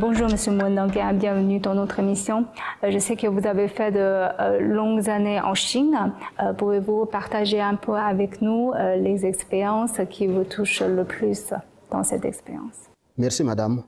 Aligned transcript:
Bonjour 0.00 0.28
Monsieur 0.30 0.52
Mouendanguin, 0.52 1.12
bienvenue 1.12 1.60
dans 1.60 1.74
notre 1.74 1.98
émission. 1.98 2.46
Euh, 2.82 2.90
je 2.90 2.98
sais 2.98 3.16
que 3.16 3.26
vous 3.26 3.46
avez 3.46 3.68
fait 3.68 3.92
de 3.92 3.98
euh, 3.98 4.58
longues 4.58 5.10
années 5.10 5.42
en 5.42 5.52
Chine. 5.52 6.14
Euh, 6.42 6.54
pouvez-vous 6.54 7.04
partager 7.04 7.60
un 7.60 7.74
peu 7.74 7.96
avec 7.96 8.40
nous 8.40 8.72
les 8.96 9.26
expériences 9.26 10.00
qui 10.08 10.26
vous 10.26 10.44
touchent 10.44 10.80
le 10.80 11.04
plus 11.04 11.52
dans 11.90 12.02
cette 12.02 12.24
expérience? 12.24 12.88
Merci 13.18 13.44
Madame. 13.44 13.82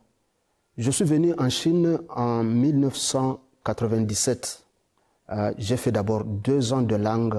Je 0.76 0.90
suis 0.90 1.06
venu 1.06 1.32
en 1.38 1.48
Chine 1.48 1.98
en 2.10 2.44
1997. 2.44 4.66
J'ai 5.56 5.78
fait 5.78 5.92
d'abord 5.92 6.24
deux 6.24 6.74
ans 6.74 6.82
de 6.82 6.94
langue 6.94 7.38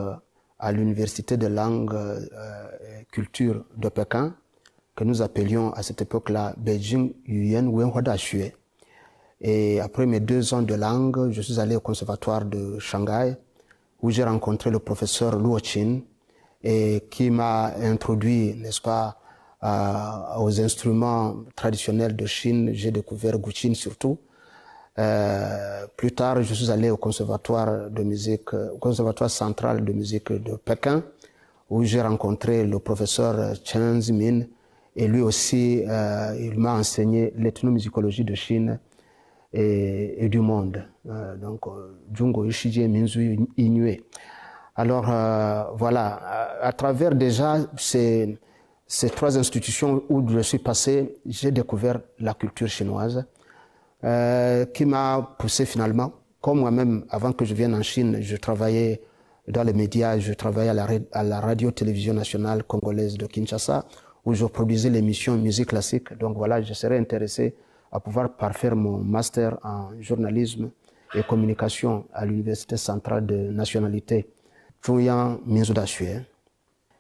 à 0.58 0.71
l'université 0.71 1.38
de 1.38 1.46
langue 1.46 1.94
et 1.94 3.05
culture 3.12 3.66
de 3.78 3.90
Pékin 3.90 4.34
que 4.96 5.04
nous 5.04 5.21
appelions 5.21 5.71
à 5.74 5.84
cette 5.84 6.02
époque-là 6.02 6.55
Beijing 6.58 7.14
Yuan 7.28 7.68
Wenhua. 7.68 8.02
Et 9.44 9.82
après 9.82 10.05
mes 10.05 10.21
deux 10.21 10.54
ans 10.54 10.62
de 10.62 10.73
langue, 10.73 11.30
je 11.31 11.41
suis 11.41 11.59
allé 11.59 11.76
au 11.76 11.81
conservatoire 11.81 12.45
de 12.45 12.80
Shanghai 12.80 13.36
où 14.02 14.09
j'ai 14.09 14.23
rencontré 14.23 14.72
le 14.72 14.80
professeur 14.80 15.38
Luo 15.38 15.58
Qin 15.59 16.00
et 16.63 17.04
qui 17.12 17.30
m'a 17.30 17.73
introduit, 17.76 18.55
n'est-ce 18.55 18.81
pas, 18.81 19.17
aux 20.40 20.62
instruments 20.62 21.36
traditionnels 21.55 22.16
de 22.16 22.26
Chine. 22.26 22.72
J'ai 22.73 22.91
découvert 22.91 23.38
Guqin 23.38 23.73
surtout. 23.73 24.17
Euh, 25.00 25.88
plus 25.98 26.12
tard, 26.12 26.41
je 26.41 26.53
suis 26.53 26.70
allé 26.70 26.89
au 26.89 26.98
conservatoire 26.98 27.89
de 27.89 28.03
musique, 28.03 28.53
au 28.53 28.78
conservatoire 28.78 29.30
central 29.30 29.84
de 29.84 29.91
musique 29.91 30.31
de 30.31 30.55
Pékin, 30.55 31.03
où 31.70 31.84
j'ai 31.84 32.02
rencontré 32.02 32.66
le 32.66 32.80
professeur 32.80 33.55
Chen 33.64 34.02
Zimin, 34.02 34.44
et 34.95 35.08
lui 35.08 35.22
aussi, 35.22 35.84
euh, 35.88 36.38
il 36.39 36.59
m'a 36.59 36.75
enseigné 36.75 37.34
l'ethnomusicologie 37.38 38.23
de 38.23 38.36
Chine 38.36 38.80
et, 39.53 40.30
du 40.30 40.39
monde. 40.39 40.84
Euh, 41.07 41.35
donc, 41.35 41.61
Jungo 42.13 42.45
Ishiji 42.45 42.88
Minzu 42.88 43.39
Inue. 43.58 44.02
Alors, 44.75 45.09
euh, 45.09 45.64
voilà, 45.75 46.58
à, 46.61 46.73
travers 46.73 47.14
déjà 47.14 47.58
ces, 47.78 48.38
ces 48.88 49.09
trois 49.09 49.38
institutions 49.38 50.03
où 50.09 50.28
je 50.28 50.39
suis 50.39 50.58
passé, 50.58 51.19
j'ai 51.25 51.52
découvert 51.52 52.00
la 52.19 52.33
culture 52.33 52.67
chinoise, 52.67 53.25
euh, 54.03 54.66
qui 54.66 54.86
m'a 54.86 55.36
poussé 55.38 55.66
finalement, 55.66 56.13
comme 56.41 56.59
moi-même, 56.59 57.06
avant 57.09 57.31
que 57.31 57.45
je 57.45 57.53
vienne 57.53 57.75
en 57.75 57.83
Chine, 57.83 58.17
je 58.19 58.35
travaillais 58.35 59.02
dans 59.47 59.63
les 59.63 59.73
médias, 59.73 60.17
je 60.17 60.33
travaillais 60.33 60.69
à 60.69 60.73
la, 60.73 60.88
à 61.11 61.23
la 61.23 61.39
radio-télévision 61.39 62.13
nationale 62.13 62.63
congolaise 62.63 63.17
de 63.17 63.28
Kinshasa, 63.28 63.85
où 64.25 64.33
je 64.33 64.45
produisais 64.45 64.89
l'émission 64.89 65.38
Musique 65.38 65.67
classique. 65.67 66.17
Donc 66.17 66.35
voilà, 66.35 66.61
je 66.61 66.73
serais 66.73 66.97
intéressé 66.97 67.56
à 67.94 67.99
pouvoir 67.99 68.36
parfaire 68.36 68.75
mon 68.75 68.97
master 68.97 69.58
en 69.63 69.91
journalisme 70.02 70.72
et 71.13 71.22
communication 71.22 72.05
à 72.11 72.25
l'Université 72.25 72.75
centrale 72.75 73.23
de 73.25 73.35
nationalité 73.52 74.27
Zhuang 74.83 75.39
Minzu 75.45 75.73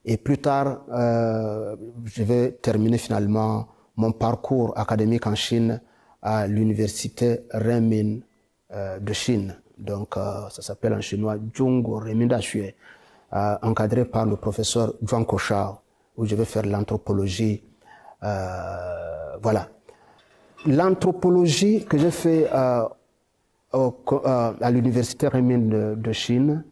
Et 0.05 0.17
plus 0.17 0.37
tard, 0.37 0.83
euh, 0.91 1.75
je 2.05 2.21
vais 2.23 2.51
terminer 2.61 2.99
finalement 2.99 3.67
mon 3.97 4.11
parcours 4.11 4.77
académique 4.77 5.25
en 5.25 5.33
Chine 5.33 5.81
à 6.21 6.45
l'université 6.45 7.41
Renmin 7.51 8.19
euh, 8.71 8.99
de 8.99 9.13
Chine. 9.13 9.55
Donc, 9.77 10.15
euh, 10.15 10.47
ça 10.49 10.61
s'appelle 10.61 10.93
en 10.93 11.01
chinois 11.01 11.35
Zhongguo 11.57 11.99
Renmin 11.99 12.27
Daxue, 12.27 12.75
euh, 13.33 13.55
encadré 13.63 14.05
par 14.05 14.27
le 14.27 14.35
professeur 14.37 14.93
Zhuang 15.03 15.25
Koshao 15.25 15.79
où 16.15 16.25
je 16.25 16.35
vais 16.35 16.45
faire 16.45 16.65
l'anthropologie. 16.67 17.63
Voilà. 18.21 19.67
L'anthropologie 20.65 21.83
que 21.83 21.97
j'ai 21.97 22.11
fait 22.11 22.47
euh, 22.53 22.85
au, 23.73 23.93
euh, 24.11 24.53
à 24.61 24.71
l'université 24.71 25.27
Renmin 25.27 25.57
de, 25.57 25.95
de, 25.97 26.11
Chine 26.13 26.63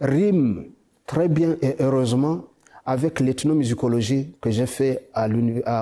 rime 0.00 0.66
très 1.06 1.28
bien 1.28 1.56
et 1.60 1.74
heureusement 1.80 2.44
avec 2.84 3.18
l'ethnomusicologie 3.18 4.36
que 4.40 4.50
j'ai 4.50 4.66
fait 4.66 5.08
à, 5.12 5.28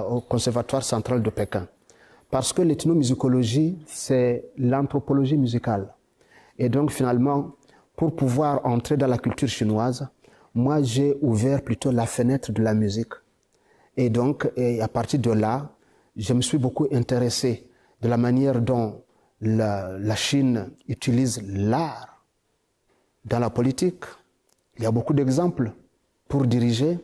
au 0.06 0.22
Conservatoire 0.22 0.82
central 0.82 1.22
de 1.22 1.28
Pékin. 1.28 1.68
Parce 2.30 2.54
que 2.54 2.62
l'ethnomusicologie, 2.62 3.78
c'est 3.86 4.46
l'anthropologie 4.56 5.36
musicale. 5.36 5.92
Et 6.58 6.70
donc 6.70 6.92
finalement, 6.92 7.52
pour 7.94 8.16
pouvoir 8.16 8.64
entrer 8.64 8.96
dans 8.96 9.06
la 9.06 9.18
culture 9.18 9.48
chinoise, 9.48 10.08
moi 10.54 10.82
j'ai 10.82 11.18
ouvert 11.20 11.60
plutôt 11.60 11.90
la 11.90 12.06
fenêtre 12.06 12.52
de 12.52 12.62
la 12.62 12.72
musique. 12.72 13.12
Et 13.98 14.08
donc, 14.08 14.50
et 14.56 14.80
à 14.80 14.88
partir 14.88 15.20
de 15.20 15.30
là, 15.30 15.73
je 16.16 16.32
me 16.32 16.42
suis 16.42 16.58
beaucoup 16.58 16.86
intéressé 16.92 17.66
de 18.00 18.08
la 18.08 18.16
manière 18.16 18.60
dont 18.60 19.02
la, 19.40 20.14
Chine 20.14 20.70
utilise 20.88 21.42
l'art 21.46 22.22
dans 23.24 23.38
la 23.38 23.50
politique. 23.50 24.04
Il 24.76 24.84
y 24.84 24.86
a 24.86 24.90
beaucoup 24.90 25.14
d'exemples 25.14 25.72
pour 26.28 26.46
diriger. 26.46 26.98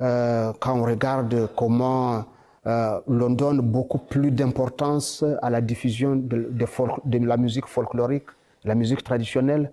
Euh, 0.00 0.52
quand 0.60 0.78
on 0.78 0.84
regarde 0.84 1.48
comment 1.56 2.24
euh, 2.66 3.00
l'on 3.06 3.30
donne 3.30 3.60
beaucoup 3.60 3.98
plus 3.98 4.30
d'importance 4.30 5.24
à 5.42 5.50
la 5.50 5.60
diffusion 5.60 6.16
de, 6.16 6.50
de, 6.50 7.18
la 7.26 7.36
musique 7.36 7.66
folklorique, 7.66 8.26
la 8.64 8.74
musique 8.74 9.04
traditionnelle, 9.04 9.70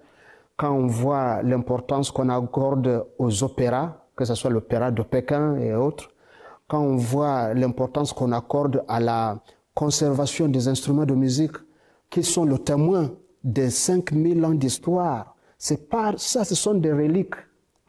quand 0.57 0.71
on 0.71 0.87
voit 0.87 1.41
l'importance 1.41 2.11
qu'on 2.11 2.29
accorde 2.29 3.05
aux 3.17 3.43
opéras, 3.43 4.05
que 4.15 4.25
ce 4.25 4.35
soit 4.35 4.51
l'opéra 4.51 4.91
de 4.91 5.01
Pékin 5.01 5.55
et 5.57 5.73
autres, 5.73 6.11
quand 6.71 6.79
on 6.79 6.95
voit 6.95 7.53
l'importance 7.53 8.13
qu'on 8.13 8.31
accorde 8.31 8.85
à 8.87 9.01
la 9.01 9.43
conservation 9.73 10.47
des 10.47 10.69
instruments 10.69 11.05
de 11.05 11.13
musique, 11.13 11.57
qui 12.09 12.23
sont 12.23 12.45
le 12.45 12.57
témoin 12.59 13.11
des 13.43 13.69
5000 13.69 14.45
ans 14.45 14.53
d'histoire, 14.53 15.35
pas 15.89 16.13
ça, 16.15 16.45
ce 16.45 16.55
sont 16.55 16.75
des 16.75 16.93
reliques. 16.93 17.35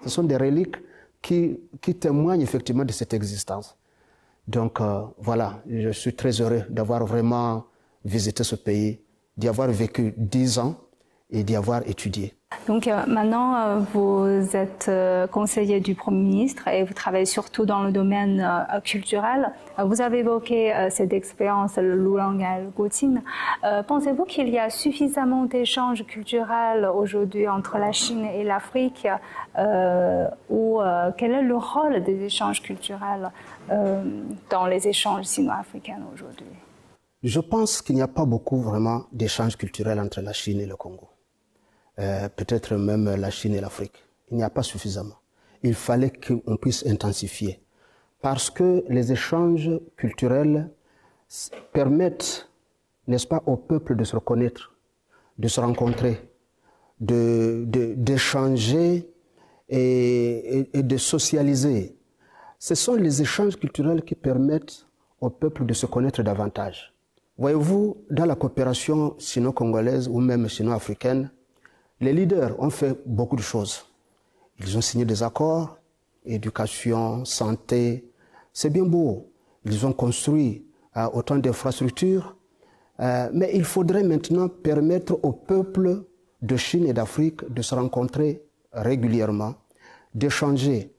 Ce 0.02 0.08
sont 0.10 0.24
des 0.24 0.36
reliques 0.36 0.74
qui, 1.22 1.60
qui 1.80 1.94
témoignent 1.94 2.40
effectivement 2.40 2.84
de 2.84 2.90
cette 2.90 3.14
existence. 3.14 3.76
Donc 4.48 4.80
euh, 4.80 5.02
voilà, 5.16 5.62
je 5.68 5.90
suis 5.90 6.16
très 6.16 6.40
heureux 6.40 6.64
d'avoir 6.68 7.06
vraiment 7.06 7.66
visité 8.04 8.42
ce 8.42 8.56
pays, 8.56 9.00
d'y 9.36 9.46
avoir 9.46 9.68
vécu 9.68 10.12
dix 10.16 10.58
ans 10.58 10.74
et 11.30 11.44
d'y 11.44 11.54
avoir 11.54 11.88
étudié. 11.88 12.34
Donc 12.66 12.86
euh, 12.86 13.04
maintenant, 13.06 13.56
euh, 13.56 13.78
vous 13.92 14.56
êtes 14.56 14.86
euh, 14.88 15.26
conseiller 15.26 15.80
du 15.80 15.94
Premier 15.94 16.22
ministre 16.22 16.68
et 16.68 16.84
vous 16.84 16.94
travaillez 16.94 17.24
surtout 17.24 17.66
dans 17.66 17.82
le 17.82 17.92
domaine 17.92 18.46
culturel. 18.84 19.50
vous 19.78 20.00
avez 20.00 20.18
évoqué 20.18 20.72
cette 20.90 21.12
expérience, 21.12 21.76
le 21.76 21.94
le 21.94 22.70
Guqin. 22.76 23.22
Pensez-vous 23.86 24.24
qu'il 24.24 24.48
y 24.48 24.58
a 24.58 24.70
suffisamment 24.70 25.44
d'échanges 25.44 26.04
culturels 26.06 26.86
aujourd'hui 26.86 27.48
entre 27.48 27.78
la 27.78 27.92
Chine 27.92 28.24
et 28.24 28.44
l'Afrique 28.44 29.06
ou 30.50 30.80
quel 31.16 31.32
est 31.32 31.42
le 31.42 31.56
rôle 31.56 32.02
des 32.02 32.24
échanges 32.24 32.62
culturels 32.62 33.30
dans 34.50 34.66
les 34.66 34.88
échanges 34.88 35.24
sino-africains 35.24 36.00
aujourd'hui? 36.14 36.46
Je 37.22 37.40
pense 37.40 37.82
qu'il 37.82 37.96
n'y 37.96 38.02
a 38.02 38.08
pas 38.08 38.24
beaucoup 38.24 38.60
vraiment 38.60 39.04
d'échanges 39.12 39.56
culturels 39.56 40.00
entre 40.00 40.20
la 40.20 40.32
Chine 40.32 40.60
et 40.60 40.66
le 40.66 40.76
Congo 40.76 41.11
euh, 41.98 42.28
peut-être 42.28 42.74
même 42.76 43.14
la 43.14 43.30
Chine 43.30 43.54
et 43.54 43.60
l'Afrique. 43.60 44.04
Il 44.30 44.36
n'y 44.36 44.42
a 44.42 44.50
pas 44.50 44.62
suffisamment. 44.62 45.16
Il 45.62 45.74
fallait 45.74 46.10
qu'on 46.10 46.56
puisse 46.56 46.86
intensifier. 46.86 47.62
Parce 48.20 48.50
que 48.50 48.84
les 48.88 49.12
échanges 49.12 49.70
culturels 49.96 50.70
permettent, 51.72 52.48
n'est-ce 53.06 53.26
pas, 53.26 53.42
au 53.46 53.56
peuple 53.56 53.96
de 53.96 54.04
se 54.04 54.16
reconnaître, 54.16 54.74
de 55.38 55.48
se 55.48 55.60
rencontrer, 55.60 56.20
de, 57.00 57.64
d'échanger 57.96 59.08
et, 59.68 60.58
et, 60.58 60.78
et 60.78 60.82
de 60.82 60.96
socialiser. 60.96 61.96
Ce 62.58 62.74
sont 62.74 62.94
les 62.94 63.22
échanges 63.22 63.56
culturels 63.56 64.02
qui 64.02 64.14
permettent 64.14 64.86
au 65.20 65.30
peuple 65.30 65.66
de 65.66 65.74
se 65.74 65.86
connaître 65.86 66.22
davantage. 66.22 66.94
Voyez-vous, 67.38 67.96
dans 68.10 68.24
la 68.24 68.36
coopération 68.36 69.16
sino-congolaise 69.18 70.08
ou 70.08 70.20
même 70.20 70.48
sino-africaine, 70.48 71.30
les 72.02 72.12
leaders 72.12 72.58
ont 72.60 72.70
fait 72.70 73.00
beaucoup 73.06 73.36
de 73.36 73.42
choses. 73.42 73.86
Ils 74.58 74.76
ont 74.76 74.80
signé 74.80 75.04
des 75.04 75.22
accords, 75.22 75.78
éducation, 76.26 77.24
santé. 77.24 78.04
C'est 78.52 78.70
bien 78.70 78.84
beau. 78.84 79.30
Ils 79.64 79.86
ont 79.86 79.92
construit 79.92 80.66
euh, 80.96 81.08
autant 81.14 81.36
d'infrastructures. 81.36 82.36
Euh, 83.00 83.30
mais 83.32 83.52
il 83.54 83.64
faudrait 83.64 84.02
maintenant 84.02 84.48
permettre 84.48 85.18
au 85.22 85.32
peuple 85.32 86.04
de 86.42 86.56
Chine 86.56 86.86
et 86.86 86.92
d'Afrique 86.92 87.48
de 87.48 87.62
se 87.62 87.74
rencontrer 87.74 88.42
régulièrement, 88.72 89.54
d'échanger. 90.14 90.92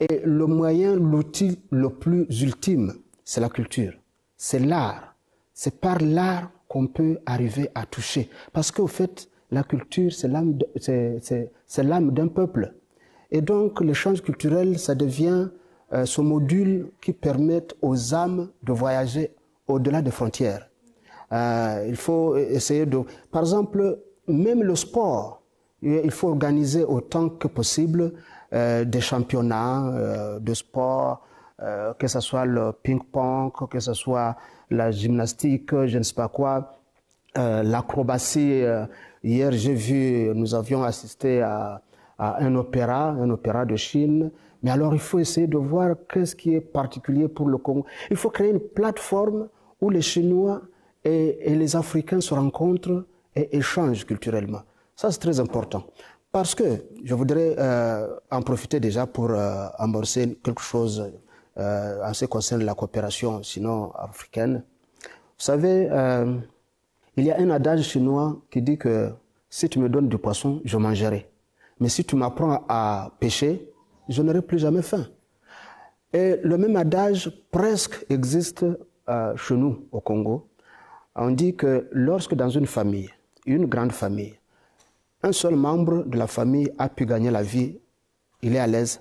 Et 0.00 0.20
le 0.24 0.46
moyen, 0.46 0.94
l'outil 0.96 1.60
le 1.70 1.88
plus 1.88 2.26
ultime, 2.42 2.94
c'est 3.24 3.40
la 3.40 3.48
culture, 3.48 3.94
c'est 4.36 4.58
l'art. 4.58 5.14
C'est 5.54 5.80
par 5.80 5.98
l'art 6.00 6.50
qu'on 6.68 6.86
peut 6.86 7.18
arriver 7.26 7.70
à 7.74 7.86
toucher. 7.86 8.28
Parce 8.52 8.70
qu'au 8.70 8.86
fait, 8.86 9.28
la 9.52 9.62
culture, 9.62 10.10
c'est 10.12 10.28
l'âme, 10.28 12.10
d'un 12.10 12.28
peuple. 12.28 12.74
Et 13.30 13.42
donc, 13.42 13.80
l'échange 13.82 14.22
culturel, 14.22 14.78
ça 14.78 14.94
devient 14.94 15.48
euh, 15.92 16.06
ce 16.06 16.22
module 16.22 16.90
qui 17.02 17.12
permet 17.12 17.62
aux 17.82 18.14
âmes 18.14 18.48
de 18.62 18.72
voyager 18.72 19.34
au-delà 19.68 20.00
des 20.00 20.10
frontières. 20.10 20.68
Euh, 21.32 21.84
il 21.86 21.96
faut 21.96 22.36
essayer 22.36 22.86
de... 22.86 23.00
Par 23.30 23.42
exemple, 23.42 24.00
même 24.26 24.62
le 24.62 24.74
sport, 24.74 25.42
il 25.82 26.10
faut 26.10 26.28
organiser 26.28 26.84
autant 26.84 27.28
que 27.28 27.48
possible 27.48 28.12
euh, 28.54 28.84
des 28.84 29.00
championnats 29.00 30.38
de 30.40 30.54
sport, 30.54 31.26
que 31.98 32.08
ce 32.08 32.20
soit 32.20 32.44
le 32.44 32.72
ping-pong, 32.72 33.52
que 33.70 33.80
ce 33.80 33.92
soit 33.92 34.36
la 34.70 34.90
gymnastique, 34.90 35.70
je 35.86 35.98
ne 35.98 36.02
sais 36.02 36.14
pas 36.14 36.28
quoi, 36.28 36.78
l'acrobatie. 37.36 38.64
Hier, 39.22 39.52
j'ai 39.52 39.74
vu, 39.74 40.32
nous 40.34 40.54
avions 40.54 40.82
assisté 40.82 41.40
à, 41.42 41.82
un 42.18 42.54
opéra, 42.54 43.10
un 43.10 43.30
opéra 43.30 43.64
de 43.64 43.76
Chine. 43.76 44.30
Mais 44.62 44.70
alors, 44.70 44.94
il 44.94 45.00
faut 45.00 45.18
essayer 45.18 45.46
de 45.46 45.58
voir 45.58 45.96
qu'est-ce 46.08 46.36
qui 46.36 46.54
est 46.54 46.60
particulier 46.60 47.28
pour 47.28 47.48
le 47.48 47.58
Congo. 47.58 47.84
Il 48.10 48.16
faut 48.16 48.30
créer 48.30 48.50
une 48.50 48.60
plateforme 48.60 49.48
où 49.80 49.90
les 49.90 50.02
Chinois 50.02 50.62
et, 51.04 51.50
et 51.50 51.54
les 51.56 51.74
Africains 51.74 52.20
se 52.20 52.32
rencontrent 52.34 53.04
et 53.34 53.56
échangent 53.56 54.04
culturellement. 54.04 54.62
Ça, 54.94 55.10
c'est 55.10 55.18
très 55.18 55.40
important. 55.40 55.84
Parce 56.30 56.54
que 56.54 56.64
je 57.04 57.14
voudrais 57.14 57.54
euh, 57.58 58.08
en 58.30 58.40
profiter 58.42 58.80
déjà 58.80 59.06
pour 59.06 59.30
euh, 59.30 59.66
amorcer 59.78 60.38
quelque 60.42 60.62
chose 60.62 61.12
euh, 61.58 62.02
en 62.02 62.14
ce 62.14 62.24
qui 62.24 62.30
concerne 62.30 62.64
la 62.64 62.74
coopération 62.74 63.42
sinon 63.42 63.92
africaine. 63.92 64.64
Vous 65.04 65.44
savez, 65.44 65.88
euh, 65.90 66.36
il 67.16 67.24
y 67.24 67.30
a 67.30 67.38
un 67.38 67.50
adage 67.50 67.82
chinois 67.82 68.40
qui 68.50 68.62
dit 68.62 68.78
que 68.78 69.10
si 69.50 69.68
tu 69.68 69.78
me 69.78 69.88
donnes 69.88 70.08
du 70.08 70.18
poisson, 70.18 70.60
je 70.64 70.76
mangerai. 70.76 71.28
Mais 71.78 71.88
si 71.88 72.04
tu 72.04 72.16
m'apprends 72.16 72.64
à 72.68 73.12
pêcher, 73.20 73.68
je 74.08 74.22
n'aurai 74.22 74.42
plus 74.42 74.58
jamais 74.58 74.82
faim. 74.82 75.06
Et 76.12 76.36
le 76.42 76.56
même 76.58 76.76
adage 76.76 77.30
presque 77.50 78.04
existe 78.08 78.64
euh, 79.08 79.36
chez 79.36 79.54
nous 79.54 79.86
au 79.92 80.00
Congo. 80.00 80.48
On 81.14 81.30
dit 81.30 81.54
que 81.54 81.88
lorsque 81.92 82.34
dans 82.34 82.48
une 82.48 82.66
famille, 82.66 83.10
une 83.46 83.66
grande 83.66 83.92
famille, 83.92 84.34
un 85.22 85.32
seul 85.32 85.54
membre 85.56 86.04
de 86.04 86.16
la 86.16 86.26
famille 86.26 86.70
a 86.78 86.88
pu 86.88 87.06
gagner 87.06 87.30
la 87.30 87.42
vie, 87.42 87.78
il 88.42 88.54
est 88.54 88.58
à 88.58 88.66
l'aise. 88.66 89.00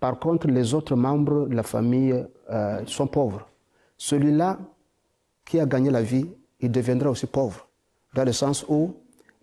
Par 0.00 0.18
contre, 0.18 0.46
les 0.46 0.74
autres 0.74 0.94
membres 0.94 1.46
de 1.46 1.54
la 1.54 1.62
famille 1.62 2.24
euh, 2.50 2.82
sont 2.86 3.06
pauvres. 3.06 3.48
Celui-là 3.96 4.58
qui 5.44 5.58
a 5.58 5.66
gagné 5.66 5.90
la 5.90 6.02
vie, 6.02 6.28
il 6.60 6.70
deviendra 6.70 7.10
aussi 7.10 7.26
pauvre, 7.26 7.68
dans 8.14 8.24
le 8.24 8.32
sens 8.32 8.64
où 8.68 8.94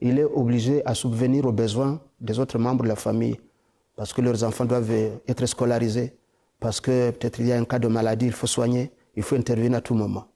il 0.01 0.19
est 0.19 0.23
obligé 0.23 0.85
à 0.85 0.93
subvenir 0.93 1.45
aux 1.45 1.51
besoins 1.51 2.01
des 2.19 2.39
autres 2.39 2.57
membres 2.57 2.83
de 2.83 2.89
la 2.89 2.95
famille, 2.95 3.39
parce 3.95 4.13
que 4.13 4.21
leurs 4.21 4.43
enfants 4.43 4.65
doivent 4.65 4.91
être 5.27 5.45
scolarisés, 5.45 6.17
parce 6.59 6.81
que 6.81 7.11
peut-être 7.11 7.39
il 7.39 7.47
y 7.47 7.51
a 7.51 7.57
un 7.57 7.65
cas 7.65 7.79
de 7.79 7.87
maladie, 7.87 8.27
il 8.27 8.33
faut 8.33 8.47
soigner, 8.47 8.91
il 9.15 9.23
faut 9.23 9.35
intervenir 9.35 9.77
à 9.77 9.81
tout 9.81 9.93
moment. 9.95 10.27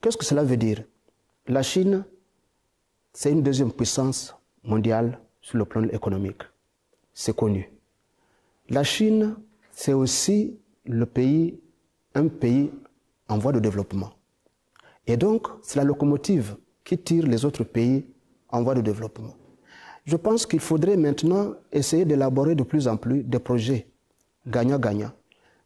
Qu'est-ce 0.00 0.16
que 0.16 0.24
cela 0.24 0.42
veut 0.42 0.56
dire? 0.56 0.84
La 1.46 1.62
Chine, 1.62 2.04
c'est 3.12 3.30
une 3.30 3.42
deuxième 3.42 3.72
puissance 3.72 4.34
mondiale 4.62 5.20
sur 5.40 5.58
le 5.58 5.64
plan 5.64 5.82
économique. 5.84 6.42
C'est 7.12 7.36
connu. 7.36 7.70
La 8.70 8.82
Chine, 8.82 9.36
c'est 9.70 9.92
aussi 9.92 10.58
le 10.86 11.04
pays, 11.06 11.60
un 12.14 12.28
pays 12.28 12.70
en 13.28 13.38
voie 13.38 13.52
de 13.52 13.60
développement. 13.60 14.10
Et 15.06 15.16
donc, 15.16 15.48
c'est 15.62 15.78
la 15.78 15.84
locomotive 15.84 16.56
qui 16.84 16.98
tire 16.98 17.26
les 17.26 17.44
autres 17.44 17.64
pays 17.64 18.04
en 18.48 18.62
voie 18.62 18.74
de 18.74 18.80
développement. 18.80 19.34
Je 20.04 20.16
pense 20.16 20.46
qu'il 20.46 20.60
faudrait 20.60 20.96
maintenant 20.96 21.54
essayer 21.72 22.04
d'élaborer 22.04 22.54
de 22.54 22.62
plus 22.62 22.86
en 22.88 22.96
plus 22.96 23.22
des 23.22 23.38
projets 23.38 23.86
gagnant-gagnant 24.46 25.12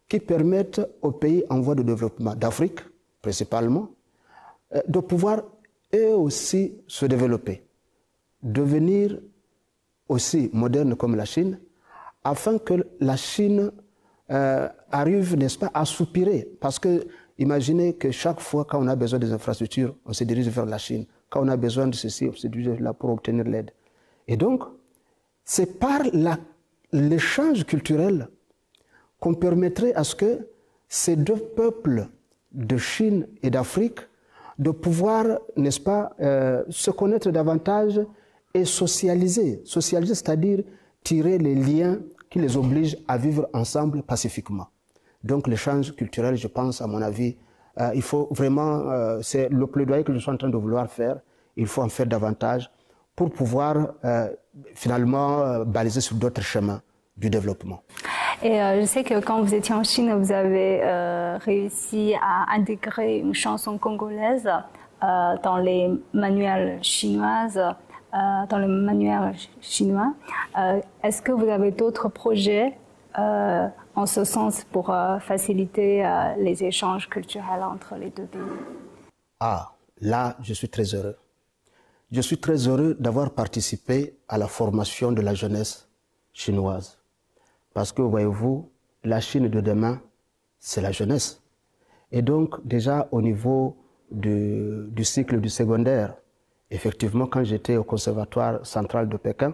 qui 0.07 0.19
permettent 0.19 0.81
aux 1.01 1.11
pays 1.11 1.43
en 1.49 1.59
voie 1.61 1.75
de 1.75 1.83
développement 1.83 2.35
d'Afrique, 2.35 2.79
principalement, 3.21 3.89
euh, 4.73 4.81
de 4.87 4.99
pouvoir 4.99 5.43
eux 5.93 6.15
aussi 6.15 6.73
se 6.87 7.05
développer, 7.05 7.63
devenir 8.41 9.19
aussi 10.07 10.49
modernes 10.53 10.95
comme 10.95 11.15
la 11.15 11.25
Chine, 11.25 11.59
afin 12.23 12.57
que 12.57 12.85
la 12.99 13.17
Chine 13.17 13.71
euh, 14.31 14.67
arrive, 14.91 15.35
n'est-ce 15.35 15.57
pas, 15.57 15.71
à 15.73 15.85
soupirer. 15.85 16.49
Parce 16.59 16.79
que 16.79 17.05
imaginez 17.39 17.93
que 17.93 18.11
chaque 18.11 18.39
fois 18.39 18.65
quand 18.65 18.83
on 18.83 18.87
a 18.87 18.95
besoin 18.95 19.17
des 19.17 19.33
infrastructures, 19.33 19.95
on 20.05 20.13
se 20.13 20.23
dirige 20.23 20.47
vers 20.49 20.65
la 20.65 20.77
Chine. 20.77 21.05
Quand 21.29 21.43
on 21.43 21.47
a 21.47 21.57
besoin 21.57 21.87
de 21.87 21.95
ceci, 21.95 22.27
on 22.29 22.33
se 22.33 22.47
dirige 22.47 22.79
là 22.79 22.93
pour 22.93 23.09
obtenir 23.09 23.45
l'aide. 23.45 23.71
Et 24.27 24.37
donc, 24.37 24.63
c'est 25.43 25.79
par 25.79 26.01
l'échange 26.91 27.65
culturel 27.65 28.29
qu'on 29.19 29.33
permettrait 29.33 29.93
à 29.93 30.03
ce 30.03 30.15
que 30.15 30.47
ces 30.87 31.15
deux 31.15 31.37
peuples 31.37 32.07
de 32.51 32.77
Chine 32.77 33.27
et 33.41 33.49
d'Afrique 33.49 33.99
de 34.57 34.71
pouvoir, 34.71 35.25
n'est-ce 35.55 35.79
pas, 35.79 36.11
euh, 36.19 36.63
se 36.69 36.91
connaître 36.91 37.31
davantage 37.31 38.01
et 38.53 38.65
socialiser. 38.65 39.61
Socialiser, 39.63 40.15
c'est-à-dire 40.15 40.63
tirer 41.03 41.37
les 41.37 41.55
liens 41.55 41.99
qui 42.29 42.39
les 42.39 42.57
obligent 42.57 42.97
à 43.07 43.17
vivre 43.17 43.49
ensemble 43.53 44.03
pacifiquement. 44.03 44.67
Donc 45.23 45.47
l'échange 45.47 45.95
culturel, 45.95 46.35
je 46.35 46.47
pense, 46.47 46.81
à 46.81 46.87
mon 46.87 47.01
avis, 47.01 47.35
euh, 47.79 47.91
il 47.93 48.01
faut 48.01 48.27
vraiment, 48.31 48.89
euh, 48.89 49.19
c'est 49.21 49.49
le 49.49 49.67
plaidoyer 49.67 50.03
que 50.03 50.13
je 50.13 50.19
suis 50.19 50.31
en 50.31 50.37
train 50.37 50.49
de 50.49 50.57
vouloir 50.57 50.89
faire, 50.89 51.17
il 51.55 51.67
faut 51.67 51.81
en 51.81 51.89
faire 51.89 52.05
davantage 52.05 52.69
pour 53.15 53.31
pouvoir 53.31 53.75
euh, 54.05 54.29
finalement 54.73 55.63
baliser 55.65 56.01
sur 56.01 56.15
d'autres 56.15 56.41
chemins 56.41 56.81
du 57.17 57.29
développement. 57.29 57.81
Et 58.41 58.57
je 58.79 58.85
sais 58.85 59.03
que 59.03 59.19
quand 59.19 59.41
vous 59.41 59.53
étiez 59.53 59.75
en 59.75 59.83
Chine, 59.83 60.13
vous 60.13 60.31
avez 60.31 60.81
réussi 61.39 62.13
à 62.21 62.53
intégrer 62.53 63.19
une 63.19 63.33
chanson 63.33 63.77
congolaise 63.77 64.49
dans 65.01 65.57
les 65.57 65.91
manuels 66.13 66.79
chinoises, 66.81 67.59
dans 68.13 68.57
le 68.57 68.67
manuel 68.67 69.33
chinois. 69.59 70.13
Est-ce 71.03 71.21
que 71.21 71.33
vous 71.33 71.49
avez 71.49 71.71
d'autres 71.71 72.07
projets 72.07 72.77
en 73.99 74.05
ce 74.05 74.23
sens 74.23 74.63
pour 74.71 74.91
euh, 74.91 75.19
faciliter 75.19 76.05
euh, 76.05 76.33
les 76.37 76.63
échanges 76.63 77.09
culturels 77.09 77.63
entre 77.63 77.95
les 77.95 78.09
deux 78.09 78.27
pays 78.27 78.39
Ah, 79.41 79.73
là, 79.99 80.37
je 80.41 80.53
suis 80.53 80.69
très 80.69 80.95
heureux. 80.95 81.17
Je 82.09 82.21
suis 82.21 82.37
très 82.37 82.67
heureux 82.69 82.95
d'avoir 82.97 83.31
participé 83.31 84.15
à 84.29 84.37
la 84.37 84.47
formation 84.47 85.11
de 85.11 85.21
la 85.21 85.33
jeunesse 85.33 85.89
chinoise. 86.31 86.97
Parce 87.73 87.91
que, 87.91 88.01
voyez-vous, 88.01 88.71
la 89.03 89.19
Chine 89.19 89.49
de 89.49 89.59
demain, 89.59 90.01
c'est 90.59 90.81
la 90.81 90.93
jeunesse. 90.93 91.41
Et 92.13 92.21
donc, 92.21 92.65
déjà 92.65 93.09
au 93.11 93.21
niveau 93.21 93.75
du, 94.11 94.87
du 94.91 95.03
cycle 95.03 95.41
du 95.41 95.49
secondaire, 95.49 96.15
effectivement, 96.71 97.27
quand 97.27 97.43
j'étais 97.43 97.75
au 97.75 97.83
Conservatoire 97.83 98.65
central 98.65 99.09
de 99.09 99.17
Pékin, 99.17 99.53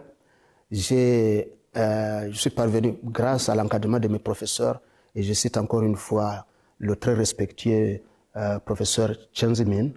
j'ai, 0.70 1.52
euh, 1.76 2.28
je 2.30 2.38
suis 2.38 2.50
parvenu, 2.50 2.96
grâce 3.04 3.48
à 3.48 3.54
l'encadrement 3.54 3.98
de 3.98 4.08
mes 4.08 4.18
professeurs, 4.18 4.80
et 5.14 5.22
je 5.22 5.32
cite 5.32 5.56
encore 5.56 5.82
une 5.82 5.96
fois 5.96 6.46
le 6.78 6.96
très 6.96 7.14
respectueux 7.14 8.00
euh, 8.36 8.58
professeur 8.58 9.14
Chen 9.32 9.54
Zimin, 9.54 9.90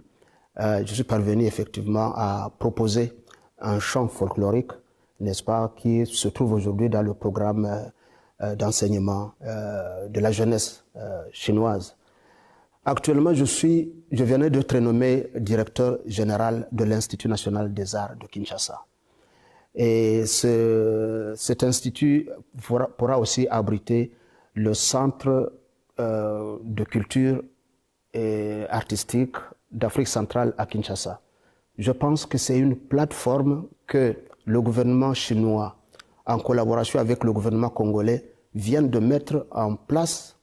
euh, 0.58 0.82
je 0.84 0.94
suis 0.94 1.04
parvenu 1.04 1.44
effectivement 1.44 2.12
à 2.14 2.52
proposer 2.58 3.12
un 3.58 3.78
chant 3.78 4.08
folklorique, 4.08 4.72
n'est-ce 5.20 5.42
pas, 5.42 5.72
qui 5.76 6.06
se 6.06 6.28
trouve 6.28 6.52
aujourd'hui 6.52 6.88
dans 6.88 7.02
le 7.02 7.14
programme 7.14 7.92
d'enseignement 8.56 9.32
de 9.42 10.18
la 10.18 10.32
jeunesse 10.32 10.82
chinoise. 11.30 11.94
Actuellement, 12.86 13.34
je 13.34 13.44
suis, 13.44 13.92
je 14.10 14.24
venais 14.24 14.48
d'être 14.48 14.78
nommé 14.78 15.26
directeur 15.34 15.98
général 16.06 16.66
de 16.72 16.84
l'Institut 16.84 17.28
national 17.28 17.74
des 17.74 17.94
arts 17.94 18.16
de 18.16 18.26
Kinshasa. 18.26 18.86
Et 19.74 20.26
ce, 20.26 21.32
cet 21.36 21.62
institut 21.62 22.28
pourra, 22.66 22.88
pourra, 22.88 23.18
aussi 23.18 23.46
abriter 23.48 24.12
le 24.54 24.74
centre 24.74 25.52
euh, 26.00 26.56
de 26.62 26.84
culture 26.84 27.42
et 28.12 28.64
artistique 28.68 29.36
d'Afrique 29.70 30.08
centrale 30.08 30.54
à 30.58 30.66
Kinshasa. 30.66 31.20
Je 31.78 31.92
pense 31.92 32.26
que 32.26 32.36
c'est 32.36 32.58
une 32.58 32.76
plateforme 32.76 33.68
que 33.86 34.16
le 34.44 34.60
gouvernement 34.60 35.14
chinois, 35.14 35.76
en 36.26 36.38
collaboration 36.38 36.98
avec 36.98 37.22
le 37.22 37.32
gouvernement 37.32 37.70
congolais, 37.70 38.32
vient 38.54 38.82
de 38.82 38.98
mettre 38.98 39.46
en 39.52 39.76
place 39.76 40.36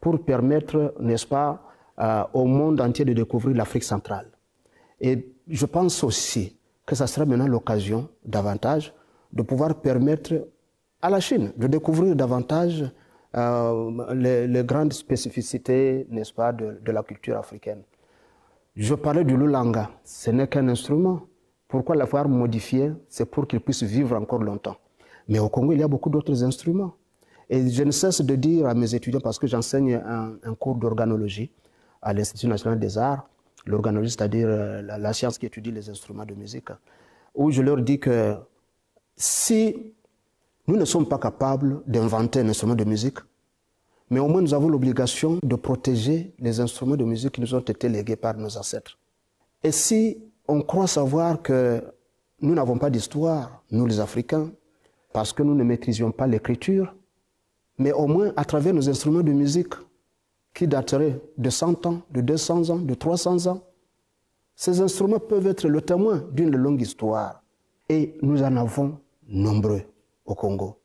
pour 0.00 0.22
permettre, 0.22 0.94
n'est-ce 1.00 1.26
pas, 1.26 1.62
euh, 1.98 2.24
au 2.34 2.44
monde 2.44 2.80
entier 2.80 3.04
de 3.04 3.12
découvrir 3.14 3.56
l'Afrique 3.56 3.84
centrale. 3.84 4.30
Et 5.00 5.32
je 5.48 5.66
pense 5.66 6.04
aussi 6.04 6.58
que 6.86 6.94
ça 6.94 7.06
sera 7.06 7.24
maintenant 7.26 7.46
l'occasion 7.46 8.08
davantage 8.24 8.94
de 9.32 9.42
pouvoir 9.42 9.80
permettre 9.80 10.48
à 11.02 11.10
la 11.10 11.20
Chine 11.20 11.52
de 11.56 11.66
découvrir 11.66 12.14
davantage 12.16 12.90
euh, 13.36 14.14
les, 14.46 14.64
grandes 14.64 14.92
spécificités, 14.92 16.06
n'est-ce 16.08 16.32
pas, 16.32 16.52
de, 16.52 16.78
la 16.92 17.02
culture 17.02 17.36
africaine. 17.36 17.82
Je 18.76 18.94
parlais 18.94 19.24
du 19.24 19.36
lulanga, 19.36 19.90
ce 20.04 20.30
n'est 20.30 20.48
qu'un 20.48 20.68
instrument. 20.68 21.22
Pourquoi 21.68 21.96
l'avoir 21.96 22.28
modifié? 22.28 22.92
C'est 23.08 23.26
pour 23.26 23.46
qu'il 23.46 23.60
puisse 23.60 23.82
vivre 23.82 24.16
encore 24.16 24.42
longtemps. 24.42 24.76
Mais 25.28 25.38
au 25.38 25.48
Congo, 25.48 25.72
il 25.72 25.80
y 25.80 25.82
a 25.82 25.88
beaucoup 25.88 26.10
d'autres 26.10 26.44
instruments. 26.44 26.94
Et 27.50 27.68
je 27.68 27.82
ne 27.82 27.90
cesse 27.90 28.20
de 28.20 28.36
dire 28.36 28.66
à 28.66 28.74
mes 28.74 28.94
étudiants, 28.94 29.20
parce 29.20 29.38
que 29.38 29.46
j'enseigne 29.46 29.94
un 29.94 30.54
cours 30.54 30.76
d'organologie 30.76 31.50
à 32.00 32.12
l'Institut 32.12 32.46
national 32.46 32.78
des 32.78 32.96
arts, 32.98 33.28
l'organologie, 33.66 34.10
c'est-à-dire 34.10 34.48
la, 34.48 34.98
la, 34.98 35.12
science 35.12 35.38
qui 35.38 35.46
étudie 35.46 35.70
les 35.72 35.88
instruments 35.88 36.24
de 36.24 36.34
musique, 36.34 36.68
où 37.34 37.50
je 37.50 37.62
leur 37.62 37.78
dis 37.78 37.98
que 37.98 38.36
si 39.16 39.94
nous 40.66 40.76
ne 40.76 40.84
sommes 40.84 41.08
pas 41.08 41.18
capables 41.18 41.82
d'inventer 41.86 42.40
un 42.40 42.48
instrument 42.48 42.74
de 42.74 42.84
musique, 42.84 43.18
mais 44.10 44.20
au 44.20 44.28
moins 44.28 44.42
nous 44.42 44.54
avons 44.54 44.68
l'obligation 44.68 45.38
de 45.42 45.56
protéger 45.56 46.34
les 46.38 46.60
instruments 46.60 46.96
de 46.96 47.04
musique 47.04 47.32
qui 47.32 47.40
nous 47.40 47.54
ont 47.54 47.60
été 47.60 47.88
légués 47.88 48.16
par 48.16 48.36
nos 48.36 48.56
ancêtres. 48.56 48.98
Et 49.62 49.72
si 49.72 50.18
on 50.46 50.62
croit 50.62 50.86
savoir 50.86 51.42
que 51.42 51.82
nous 52.40 52.54
n'avons 52.54 52.78
pas 52.78 52.90
d'histoire, 52.90 53.62
nous 53.70 53.86
les 53.86 54.00
Africains, 54.00 54.50
parce 55.12 55.32
que 55.32 55.42
nous 55.42 55.54
ne 55.54 55.64
maîtrisions 55.64 56.12
pas 56.12 56.26
l'écriture, 56.26 56.94
mais 57.78 57.92
au 57.92 58.06
moins 58.06 58.32
à 58.36 58.44
travers 58.44 58.74
nos 58.74 58.88
instruments 58.88 59.22
de 59.22 59.32
musique 59.32 59.74
qui 60.54 60.68
dateraient 60.68 61.20
de 61.36 61.50
100 61.50 61.86
ans, 61.86 62.02
de 62.12 62.20
200 62.20 62.70
ans, 62.70 62.78
de 62.78 62.94
300 62.94 63.48
ans, 63.48 63.60
ces 64.54 64.80
instruments 64.80 65.18
peuvent 65.18 65.48
être 65.48 65.66
le 65.68 65.80
témoin 65.82 66.24
d'une 66.32 66.54
longue 66.54 66.80
histoire. 66.80 67.42
Et 67.88 68.16
nous 68.22 68.42
en 68.42 68.56
avons 68.56 68.98
nombreux 69.28 69.82
au 70.24 70.34
Congo. 70.34 70.78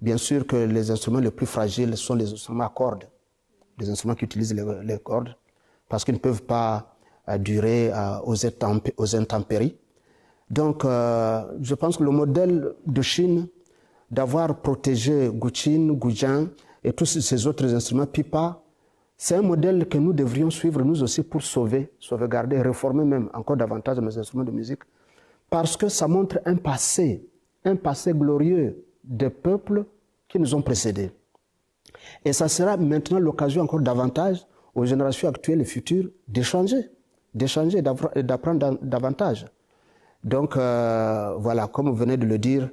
Bien 0.00 0.18
sûr 0.18 0.46
que 0.46 0.56
les 0.56 0.90
instruments 0.90 1.20
les 1.20 1.30
plus 1.30 1.46
fragiles 1.46 1.96
sont 1.96 2.14
les 2.14 2.30
instruments 2.30 2.64
à 2.64 2.68
cordes, 2.68 3.08
les 3.78 3.88
instruments 3.88 4.14
qui 4.14 4.26
utilisent 4.26 4.54
les, 4.54 4.98
cordes, 4.98 5.34
parce 5.88 6.04
qu'ils 6.04 6.14
ne 6.14 6.20
peuvent 6.20 6.42
pas 6.42 6.94
euh, 7.28 7.38
durer 7.38 7.90
euh, 7.92 8.18
aux, 8.24 9.16
intempéries. 9.16 9.76
Donc, 10.50 10.84
euh, 10.84 11.42
je 11.62 11.74
pense 11.74 11.96
que 11.96 12.04
le 12.04 12.10
modèle 12.10 12.74
de 12.86 13.02
Chine 13.02 13.48
d'avoir 14.10 14.60
protégé 14.60 15.30
Guchin, 15.32 15.92
Gujan 15.94 16.48
et 16.84 16.92
tous 16.92 17.06
ces 17.06 17.46
autres 17.46 17.74
instruments, 17.74 18.06
pipa, 18.06 18.62
c'est 19.16 19.34
un 19.34 19.42
modèle 19.42 19.88
que 19.88 19.98
nous 19.98 20.12
devrions 20.12 20.50
suivre 20.50 20.82
nous 20.82 21.02
aussi 21.02 21.22
pour 21.22 21.42
sauver, 21.42 21.90
sauvegarder, 21.98 22.60
réformer 22.60 23.04
même 23.04 23.30
encore 23.32 23.56
davantage 23.56 23.98
nos 23.98 24.18
instruments 24.18 24.44
de 24.44 24.50
musique, 24.50 24.80
parce 25.48 25.76
que 25.76 25.88
ça 25.88 26.06
montre 26.06 26.40
un 26.44 26.56
passé, 26.56 27.26
un 27.64 27.76
passé 27.76 28.12
glorieux 28.12 28.84
des 29.02 29.30
peuples 29.30 29.84
qui 30.28 30.38
nous 30.38 30.54
ont 30.54 30.62
précédés. 30.62 31.10
Et 32.24 32.32
ça 32.32 32.48
sera 32.48 32.76
maintenant 32.76 33.18
l'occasion 33.18 33.62
encore 33.62 33.80
davantage 33.80 34.46
aux 34.74 34.84
générations 34.84 35.28
actuelles 35.28 35.62
et 35.62 35.64
futures 35.64 36.10
d'échanger, 36.28 36.90
d'échanger, 37.34 37.80
d'apprendre 37.80 38.78
davantage. 38.82 39.46
Donc 40.22 40.56
euh, 40.56 41.34
voilà, 41.38 41.68
comme 41.68 41.88
vous 41.88 41.94
venez 41.94 42.16
de 42.16 42.26
le 42.26 42.38
dire, 42.38 42.68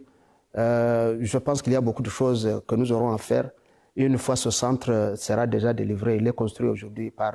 euh, 0.58 1.18
je 1.22 1.38
pense 1.38 1.62
qu'il 1.62 1.74
y 1.74 1.76
a 1.76 1.82
beaucoup 1.82 2.02
de 2.02 2.10
choses 2.10 2.62
que 2.68 2.76
nous 2.76 2.92
aurons 2.92 3.14
à 3.14 3.18
faire. 3.18 3.50
Une 3.96 4.18
fois 4.18 4.36
ce 4.36 4.50
centre 4.50 5.14
sera 5.16 5.46
déjà 5.48 5.74
délivré, 5.74 6.18
il 6.18 6.28
est 6.28 6.34
construit 6.34 6.68
aujourd'hui 6.68 7.12
par 7.12 7.34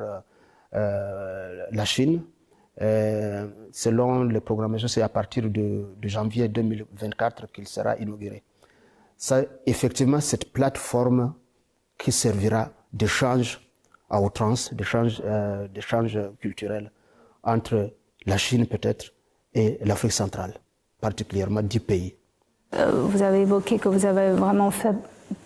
euh, 0.75 1.67
la 1.71 1.85
Chine. 1.85 2.23
selon 3.73 4.25
les 4.25 4.41
programmations, 4.41 4.89
c'est 4.89 5.03
à 5.03 5.09
partir 5.09 5.49
de, 5.51 5.87
janvier 6.03 6.49
2024 6.49 7.51
qu'il 7.53 7.67
sera 7.67 7.97
inauguré. 7.97 8.43
C'est 9.17 9.49
effectivement 9.67 10.21
cette 10.21 10.53
plateforme 10.53 11.35
qui 11.99 12.13
servira 12.13 12.71
d'échange 12.93 13.61
à 14.11 14.21
outrance, 14.21 14.73
d'échange 14.73 15.21
euh, 15.25 16.31
culturel 16.41 16.93
entre 17.43 17.93
la 18.27 18.37
Chine 18.39 18.67
peut-être 18.67 19.13
et 19.55 19.79
l'Afrique 19.85 20.13
centrale, 20.13 20.55
particulièrement 21.01 21.63
dix 21.63 21.81
pays. 21.81 22.15
Euh, 22.75 22.91
vous 22.93 23.23
avez 23.23 23.43
évoqué 23.43 23.79
que 23.79 23.89
vous 23.89 24.07
avez 24.07 24.33
vraiment 24.33 24.71
fait 24.71 24.95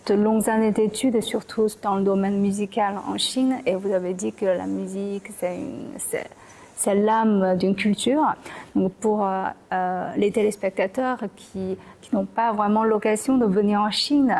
de 0.05 0.13
longues 0.13 0.49
années 0.49 0.71
d'études, 0.71 1.21
surtout 1.21 1.67
dans 1.81 1.95
le 1.95 2.03
domaine 2.03 2.39
musical 2.39 2.95
en 3.07 3.17
Chine, 3.17 3.57
et 3.65 3.75
vous 3.75 3.93
avez 3.93 4.13
dit 4.13 4.33
que 4.33 4.45
la 4.45 4.65
musique, 4.65 5.29
c'est 6.75 6.95
l'âme 6.95 7.57
d'une 7.57 7.75
culture. 7.75 8.35
Donc 8.75 8.91
pour 8.93 9.25
euh, 9.25 9.43
euh, 9.71 10.11
les 10.17 10.31
téléspectateurs 10.31 11.19
qui, 11.35 11.77
qui 12.01 12.15
n'ont 12.15 12.25
pas 12.25 12.51
vraiment 12.51 12.83
l'occasion 12.83 13.37
de 13.37 13.45
venir 13.45 13.79
en 13.79 13.91
Chine 13.91 14.35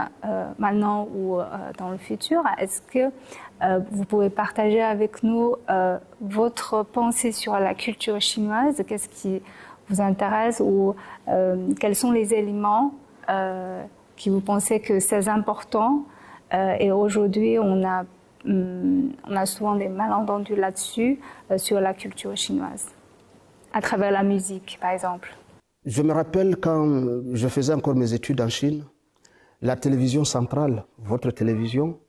maintenant 0.59 1.07
ou 1.15 1.37
dans 1.77 1.89
le 1.89 1.97
futur, 1.97 2.43
est-ce 2.59 2.81
que 2.81 3.11
vous 3.91 4.03
pouvez 4.03 4.29
partager 4.29 4.81
avec 4.81 5.23
nous 5.23 5.55
votre 6.19 6.83
pensée 6.83 7.31
sur 7.31 7.53
la 7.53 7.73
culture 7.73 8.19
chinoise? 8.19 8.83
Qu'est-ce 8.85 9.07
qui 9.07 9.41
vous 9.89 10.01
intéresse 10.01 10.61
ou 10.63 10.95
euh, 11.27 11.73
quels 11.79 11.95
sont 11.95 12.11
les 12.11 12.33
éléments 12.33 12.93
euh, 14.13 14.17
qui 14.17 14.29
vous 14.29 14.41
pensez 14.41 14.79
que 14.79 14.99
c'est 14.99 15.27
important 15.27 16.05
euh, 16.53 16.75
et 16.79 16.91
aujourd'hui 16.91 17.57
on 17.59 17.83
a 17.85 18.05
hum, 18.45 19.11
on 19.27 19.35
a 19.35 19.45
souvent 19.45 19.75
des 19.75 19.89
malentendus 19.89 20.55
là-dessus 20.55 21.19
sur 21.57 21.79
la 21.79 21.93
culture 21.93 22.35
chinoise 22.35 22.87
à 23.73 23.81
travers 23.81 24.11
la 24.11 24.23
musique 24.23 24.77
par 24.81 24.91
exemple. 24.91 25.35
Je 25.85 26.01
me 26.01 26.13
rappelle 26.13 26.57
quand 26.57 26.85
je 27.33 27.47
faisais 27.47 27.73
encore 27.73 27.95
mes 27.95 28.13
études 28.13 28.39
en 28.39 28.49
Chine, 28.49 28.85
la 29.61 29.75
télévision 29.75 30.23
centrale, 30.23 30.85
votre 30.97 31.31
télévision, 31.31 31.99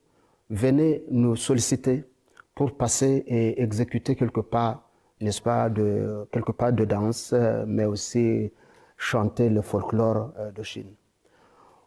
venait 0.49 1.03
nous 1.11 1.35
solliciter 1.35 2.05
pour 2.53 2.77
passer 2.77 3.23
et 3.27 3.61
exécuter 3.61 4.15
quelque 4.15 4.39
part 4.39 4.85
n'est-ce 5.21 5.41
pas, 5.41 5.69
de 5.69 6.27
quelque 6.31 6.51
part 6.51 6.73
de 6.73 6.85
danse, 6.85 7.33
mais 7.67 7.85
aussi 7.85 8.51
chanter 8.97 9.49
le 9.49 9.61
folklore 9.61 10.31
euh, 10.37 10.51
de 10.51 10.63
Chine. 10.63 10.93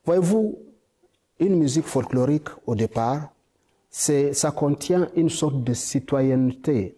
Voyez-vous, 0.08 0.58
une 1.38 1.56
musique 1.56 1.84
folklorique 1.84 2.48
au 2.64 2.74
départ, 2.74 3.28
ça 3.90 4.50
contient 4.52 5.10
une 5.14 5.28
sorte 5.28 5.62
de 5.62 5.74
citoyenneté. 5.74 6.96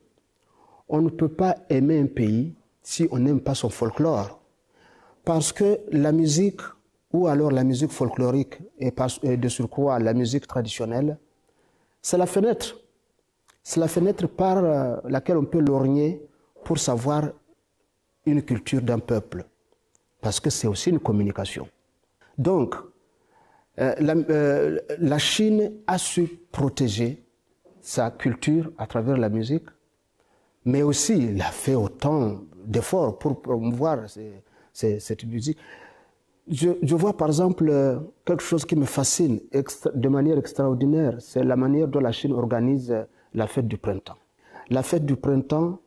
On 0.88 1.02
ne 1.02 1.10
peut 1.10 1.26
pas 1.26 1.56
aimer 1.68 1.98
un 1.98 2.06
pays 2.06 2.54
si 2.84 3.08
on 3.10 3.18
n'aime 3.18 3.40
pas 3.40 3.56
son 3.56 3.68
folklore. 3.68 4.40
Parce 5.24 5.50
que 5.50 5.80
la 5.90 6.12
musique, 6.12 6.60
ou 7.12 7.26
alors 7.26 7.50
la 7.50 7.64
musique 7.64 7.90
folklorique, 7.90 8.58
et 8.78 8.92
de 9.36 9.48
surcroît 9.48 9.98
la 9.98 10.14
musique 10.14 10.46
traditionnelle, 10.46 11.18
c'est 12.00 12.16
la 12.16 12.26
fenêtre 12.26 12.76
c'est 13.64 13.80
la 13.80 13.88
fenêtre 13.88 14.28
par 14.28 14.58
euh, 14.58 14.96
laquelle 15.08 15.36
on 15.36 15.46
peut 15.46 15.58
lorgner 15.58 16.22
pour 16.62 16.78
savoir 16.78 17.24
une 18.24 18.42
culture 18.42 18.82
d'un 18.82 19.00
peuple, 19.00 19.46
parce 20.20 20.38
que 20.38 20.48
c'est 20.48 20.68
aussi 20.68 20.90
une 20.90 21.00
communication. 21.00 21.68
Donc, 22.38 22.76
euh, 23.78 23.94
euh, 24.30 24.78
la, 24.98 25.18
Chine 25.18 25.72
a 25.86 25.98
su 25.98 26.26
protéger 26.50 27.24
sa 27.80 28.10
culture 28.10 28.70
à 28.78 28.86
travers 28.86 29.16
la 29.16 29.28
musique, 29.28 29.66
mais 30.64 30.82
aussi 30.82 31.16
il 31.16 31.40
a 31.40 31.50
fait 31.50 31.74
autant 31.74 32.40
d'efforts 32.64 33.18
pour 33.18 33.40
promouvoir 33.40 34.00
cette 34.72 35.24
musique. 35.24 35.58
Je, 36.48 36.94
vois 36.94 37.16
par 37.16 37.28
exemple 37.28 37.72
quelque 38.24 38.42
chose 38.42 38.64
qui 38.64 38.76
me 38.76 38.84
fascine 38.84 39.40
de 39.94 40.08
manière 40.08 40.36
extraordinaire, 40.36 41.16
c'est 41.20 41.44
la 41.44 41.56
manière 41.56 41.86
dont 41.88 42.00
la 42.00 42.12
Chine 42.12 42.32
organise 42.32 42.94
la 43.34 43.46
fête 43.46 43.68
du 43.68 43.78
printemps. 43.78 44.16
La 44.68 44.82
fête 44.82 45.06
du 45.06 45.16
printemps, 45.16 45.78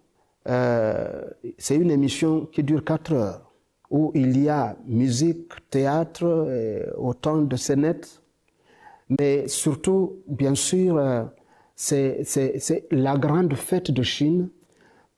euh, 0.47 1.23
c'est 1.57 1.75
une 1.75 1.91
émission 1.91 2.45
qui 2.45 2.63
dure 2.63 2.83
quatre 2.83 3.13
heures, 3.13 3.52
où 3.93 4.11
il 4.15 4.41
y 4.41 4.49
a 4.49 4.75
musique, 4.87 5.51
théâtre, 5.69 6.25
et 6.51 6.83
autant 6.97 7.37
de 7.37 7.55
scénettes, 7.55 8.23
mais 9.07 9.47
surtout, 9.47 10.17
bien 10.27 10.55
sûr, 10.55 10.97
euh, 10.97 11.23
c'est 11.75 12.87
la 12.89 13.15
grande 13.17 13.53
fête 13.53 13.91
de 13.91 14.01
Chine 14.01 14.49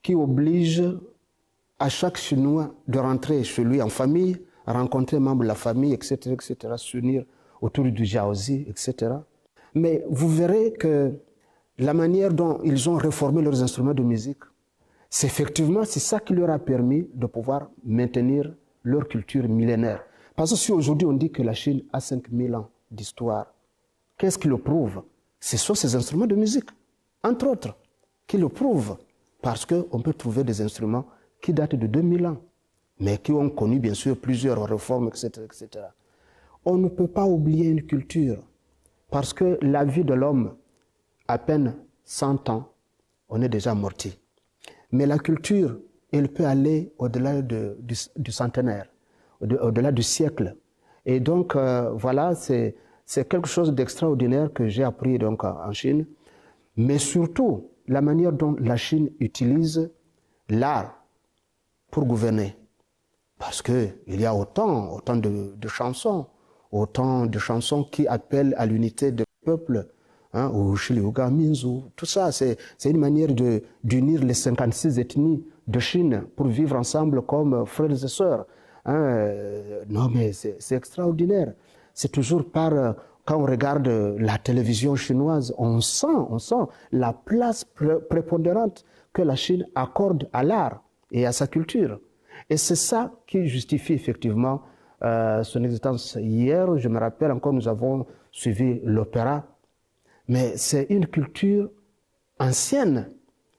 qui 0.02 0.14
oblige 0.14 0.84
à 1.78 1.88
chaque 1.88 2.18
Chinois 2.18 2.74
de 2.86 2.98
rentrer 2.98 3.44
chez 3.44 3.64
lui 3.64 3.80
en 3.80 3.88
famille, 3.88 4.36
rencontrer 4.66 5.20
membres 5.20 5.44
de 5.44 5.48
la 5.48 5.54
famille, 5.54 5.94
etc., 5.94 6.32
etc., 6.32 6.74
s'unir 6.76 7.24
autour 7.62 7.86
du 7.86 8.04
jiaozi, 8.04 8.66
etc. 8.68 9.14
Mais 9.74 10.04
vous 10.10 10.28
verrez 10.28 10.74
que 10.74 11.14
la 11.78 11.94
manière 11.94 12.34
dont 12.34 12.60
ils 12.62 12.90
ont 12.90 12.96
réformé 12.96 13.40
leurs 13.40 13.62
instruments 13.62 13.94
de 13.94 14.02
musique, 14.02 14.44
c'est 15.08 15.28
effectivement 15.28 15.84
c'est 15.84 16.00
ça 16.00 16.20
qui 16.20 16.34
leur 16.34 16.50
a 16.50 16.58
permis 16.58 17.08
de 17.14 17.24
pouvoir 17.24 17.70
maintenir 17.86 18.52
leur 18.86 19.08
culture 19.08 19.48
millénaire. 19.48 20.04
Parce 20.36 20.52
que 20.52 20.56
si 20.56 20.72
aujourd'hui 20.72 21.06
on 21.06 21.12
dit 21.12 21.30
que 21.30 21.42
la 21.42 21.54
Chine 21.54 21.82
a 21.92 22.00
5000 22.00 22.54
ans 22.54 22.70
d'histoire, 22.90 23.52
qu'est-ce 24.16 24.38
qui 24.38 24.48
le 24.48 24.58
prouve? 24.58 25.02
Ce 25.40 25.56
sont 25.56 25.74
ces 25.74 25.94
instruments 25.96 26.26
de 26.26 26.36
musique, 26.36 26.70
entre 27.22 27.48
autres, 27.48 27.76
qui 28.26 28.38
le 28.38 28.48
prouvent. 28.48 28.96
Parce 29.42 29.66
qu'on 29.66 30.00
peut 30.00 30.14
trouver 30.14 30.44
des 30.44 30.60
instruments 30.60 31.06
qui 31.42 31.52
datent 31.52 31.74
de 31.74 31.86
2000 31.86 32.26
ans, 32.26 32.38
mais 33.00 33.18
qui 33.18 33.32
ont 33.32 33.50
connu 33.50 33.78
bien 33.80 33.94
sûr 33.94 34.16
plusieurs 34.18 34.64
réformes, 34.64 35.08
etc. 35.08 35.30
etc. 35.44 35.68
On 36.64 36.78
ne 36.78 36.88
peut 36.88 37.08
pas 37.08 37.26
oublier 37.26 37.68
une 37.68 37.82
culture, 37.82 38.38
parce 39.10 39.32
que 39.32 39.58
la 39.62 39.84
vie 39.84 40.04
de 40.04 40.14
l'homme 40.14 40.56
à 41.28 41.38
peine 41.38 41.76
100 42.04 42.48
ans, 42.50 42.72
on 43.28 43.42
est 43.42 43.48
déjà 43.48 43.74
morti. 43.74 44.18
Mais 44.92 45.06
la 45.06 45.18
culture, 45.18 45.78
elle 46.12 46.28
peut 46.28 46.46
aller 46.46 46.92
au-delà 46.98 47.42
du, 47.42 47.94
centenaire, 48.30 48.86
au-delà 49.40 49.92
du 49.92 50.02
siècle. 50.02 50.56
Et 51.04 51.20
donc, 51.20 51.56
euh, 51.56 51.90
voilà, 51.92 52.34
c'est 52.34 52.74
quelque 53.28 53.48
chose 53.48 53.72
d'extraordinaire 53.72 54.52
que 54.52 54.68
j'ai 54.68 54.82
appris 54.84 55.18
donc 55.18 55.44
en 55.44 55.72
Chine. 55.72 56.06
Mais 56.76 56.98
surtout, 56.98 57.70
la 57.86 58.00
manière 58.00 58.32
dont 58.32 58.56
la 58.58 58.76
Chine 58.76 59.10
utilise 59.20 59.90
l'art 60.48 61.02
pour 61.90 62.04
gouverner. 62.04 62.56
Parce 63.38 63.62
qu'il 63.62 63.94
y 64.08 64.24
a 64.24 64.34
autant, 64.34 64.94
autant 64.94 65.16
de, 65.16 65.68
chansons, 65.68 66.26
autant 66.72 67.26
de 67.26 67.38
chansons 67.38 67.84
qui 67.84 68.06
appellent 68.08 68.54
à 68.56 68.66
l'unité 68.66 69.12
du 69.12 69.24
peuple, 69.44 69.88
hein, 70.32 70.50
ou 70.54 70.74
Minzu, 71.30 71.82
tout 71.94 72.06
ça, 72.06 72.32
c'est 72.32 72.58
une 72.84 72.98
manière 72.98 73.28
d'unir 73.84 74.24
les 74.24 74.34
56 74.34 74.98
ethnies 74.98 75.44
de 75.66 75.78
Chine 75.78 76.24
pour 76.36 76.46
vivre 76.46 76.76
ensemble 76.76 77.22
comme 77.22 77.66
frères 77.66 77.90
et 77.90 78.08
sœurs. 78.08 78.46
Hein. 78.84 79.28
Non, 79.88 80.08
mais 80.08 80.32
c'est 80.32 80.76
extraordinaire. 80.76 81.54
C'est 81.92 82.12
toujours 82.12 82.44
par, 82.50 82.94
quand 83.24 83.38
on 83.40 83.46
regarde 83.46 83.88
la 84.18 84.38
télévision 84.38 84.94
chinoise, 84.96 85.54
on 85.58 85.80
sent, 85.80 86.06
on 86.30 86.38
sent 86.38 86.66
la 86.92 87.12
place 87.12 87.64
prépondérante 88.08 88.84
que 89.12 89.22
la 89.22 89.34
Chine 89.34 89.66
accorde 89.74 90.28
à 90.32 90.42
l'art 90.42 90.82
et 91.10 91.26
à 91.26 91.32
sa 91.32 91.46
culture. 91.46 91.98
Et 92.50 92.56
c'est 92.56 92.76
ça 92.76 93.12
qui 93.26 93.46
justifie 93.46 93.94
effectivement 93.94 94.62
euh, 95.02 95.42
son 95.42 95.62
existence. 95.64 96.16
Hier, 96.20 96.78
je 96.78 96.88
me 96.88 96.98
rappelle 96.98 97.32
encore, 97.32 97.52
nous 97.52 97.68
avons 97.68 98.06
suivi 98.30 98.80
l'opéra, 98.84 99.44
mais 100.28 100.56
c'est 100.56 100.86
une 100.90 101.06
culture 101.06 101.70
ancienne, 102.38 103.10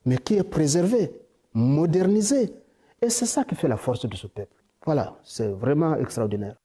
mais 0.06 0.18
qui 0.18 0.36
est 0.36 0.44
préservée, 0.44 1.12
modernisée. 1.58 2.54
Et 3.02 3.10
c'est 3.10 3.26
ça 3.26 3.44
qui 3.44 3.56
fait 3.56 3.68
la 3.68 3.78
force 3.78 4.08
de 4.08 4.16
ce 4.16 4.28
peuple. 4.28 4.56
Voilà, 4.86 5.16
c'est 5.24 5.48
vraiment 5.48 5.96
extraordinaire. 5.96 6.56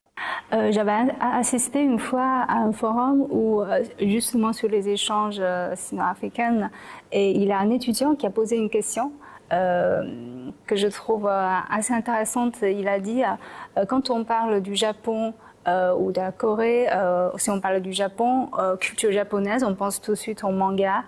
Euh, 0.53 0.71
j'avais 0.71 0.93
assisté 1.21 1.81
une 1.83 1.99
fois 1.99 2.45
à 2.47 2.59
un 2.59 2.73
forum 2.73 3.27
où, 3.31 3.63
euh, 3.63 3.83
justement 3.99 4.53
sur 4.53 4.69
les 4.69 4.89
échanges 4.89 5.43
sino-africains, 5.75 6.71
et 7.11 7.31
il 7.31 7.45
y 7.45 7.53
a 7.53 7.59
un 7.59 7.71
étudiant 7.71 8.15
qui 8.15 8.27
a 8.27 8.31
posé 8.31 8.57
une 8.57 8.69
question 8.69 9.13
euh, 9.53 10.51
que 10.67 10.77
je 10.77 10.89
trouve 10.89 11.27
euh, 11.27 11.57
assez 11.69 11.93
intéressante. 11.93 12.57
Il 12.63 12.89
a 12.89 12.99
dit, 12.99 13.23
euh, 13.77 13.85
quand 13.85 14.09
on 14.09 14.25
parle 14.25 14.61
du 14.61 14.75
Japon 14.75 15.35
ou 15.99 16.11
de 16.11 16.21
la 16.21 16.33
Corée, 16.33 16.89
si 17.37 17.49
on 17.49 17.61
parle 17.61 17.79
du 17.81 17.93
Japon, 17.93 18.51
culture 18.81 19.13
japonaise, 19.13 19.63
on 19.63 19.77
pense 19.77 20.01
tout 20.01 20.11
de 20.11 20.17
suite 20.17 20.43
au 20.43 20.51
manga. 20.51 21.05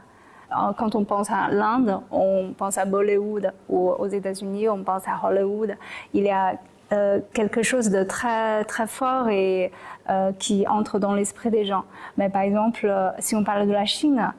Quand 0.77 0.95
on 0.95 1.05
pense 1.05 1.31
à 1.31 1.49
l'Inde, 1.51 2.01
on 2.11 2.53
pense 2.57 2.79
à 2.79 2.85
Bollywood 2.85 3.53
ou 3.69 3.91
aux 3.91 4.07
États-Unis, 4.07 4.69
on 4.69 4.85
pense 4.85 5.03
à 5.07 5.27
Hollywood. 5.27 5.77
Il 6.13 6.25
y 6.25 6.31
a 6.31 6.57
quelque 7.33 7.63
chose 7.63 7.91
de 7.91 8.05
très 8.05 8.65
très 8.65 8.87
fort 8.87 9.29
et 9.29 9.73
qui 10.39 10.67
entre 10.69 11.01
dans 11.01 11.15
l'esprit 11.15 11.51
des 11.51 11.65
gens. 11.65 11.85
Mais 12.19 12.29
par 12.29 12.43
exemple, 12.43 12.89
si 13.19 13.35
on 13.35 13.43
parle 13.43 13.67
de 13.67 13.73
la 13.73 13.85
Chine, 13.85 14.33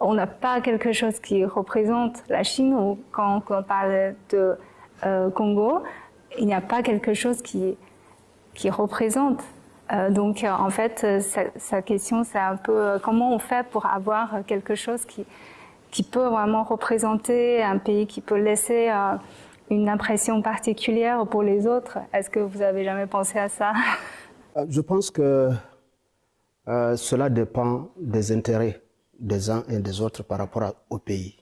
on 0.00 0.14
n'a 0.14 0.26
pas 0.26 0.60
quelque 0.60 0.92
chose 0.92 1.18
qui 1.20 1.44
représente 1.44 2.22
la 2.28 2.42
Chine 2.42 2.74
ou 2.74 2.98
quand, 3.10 3.42
on 3.50 3.62
parle 3.62 4.14
de 4.30 4.56
euh, 5.04 5.30
Congo, 5.30 5.82
il 6.38 6.46
n'y 6.46 6.54
a 6.54 6.60
pas 6.60 6.82
quelque 6.82 7.14
chose 7.14 7.42
qui, 7.42 7.76
qui 8.54 8.70
représente. 8.70 9.42
Euh, 9.92 10.10
donc 10.10 10.44
euh, 10.44 10.50
en 10.50 10.70
fait, 10.70 11.06
sa, 11.56 11.82
question, 11.82 12.24
c'est 12.24 12.38
un 12.38 12.56
peu 12.56 12.98
comment 13.02 13.34
on 13.34 13.38
fait 13.38 13.66
pour 13.68 13.86
avoir 13.86 14.44
quelque 14.46 14.74
chose 14.74 15.04
qui, 15.04 15.24
qui 15.90 16.02
peut 16.02 16.26
vraiment 16.26 16.62
représenter 16.62 17.62
un 17.62 17.78
pays, 17.78 18.06
qui 18.06 18.20
peut 18.20 18.38
laisser 18.38 18.90
une 19.70 19.88
impression 19.88 20.42
particulière 20.42 21.26
pour 21.26 21.42
les 21.42 21.66
autres. 21.66 21.98
Est-ce 22.12 22.30
que 22.30 22.40
vous 22.40 22.62
avez 22.62 22.84
jamais 22.84 23.06
pensé 23.06 23.38
à 23.38 23.48
ça? 23.48 23.72
Je 24.68 24.80
pense 24.80 25.10
que 25.10 25.50
cela 26.66 27.30
dépend 27.30 27.88
des 27.98 28.32
intérêts 28.32 28.82
des 29.18 29.50
uns 29.50 29.64
et 29.68 29.78
des 29.80 30.00
autres 30.00 30.22
par 30.22 30.38
rapport 30.38 30.74
au 30.90 30.98
pays. 30.98 31.36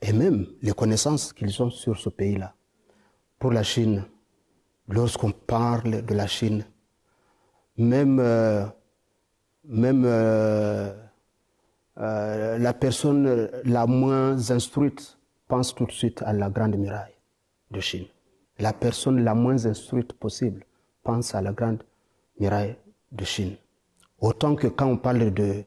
Et 0.00 0.12
même 0.12 0.46
les 0.62 0.72
connaissances 0.72 1.32
qu'ils 1.32 1.62
ont 1.62 1.70
sur 1.70 1.96
ce 1.98 2.08
pays-là. 2.08 2.54
Pour 3.38 3.52
la 3.52 3.62
Chine, 3.62 4.04
lorsqu'on 4.88 5.32
parle 5.32 6.04
de 6.04 6.14
la 6.14 6.26
Chine, 6.26 6.64
même, 7.78 8.18
euh, 8.20 8.64
même 9.64 10.04
euh, 10.04 10.92
euh, 11.98 12.58
la 12.58 12.74
personne 12.74 13.50
la 13.64 13.86
moins 13.86 14.50
instruite 14.50 15.18
pense 15.48 15.74
tout 15.74 15.86
de 15.86 15.92
suite 15.92 16.22
à 16.22 16.32
la 16.32 16.50
grande 16.50 16.76
muraille 16.76 17.14
de 17.70 17.80
Chine. 17.80 18.06
La 18.58 18.72
personne 18.72 19.24
la 19.24 19.34
moins 19.34 19.64
instruite 19.66 20.12
possible 20.12 20.64
pense 21.02 21.34
à 21.34 21.40
la 21.40 21.52
grande 21.52 21.82
muraille 22.38 22.76
de 23.12 23.24
Chine. 23.24 23.56
Autant 24.20 24.56
que 24.56 24.66
quand 24.66 24.86
on 24.86 24.98
parle 24.98 25.32
de 25.32 25.64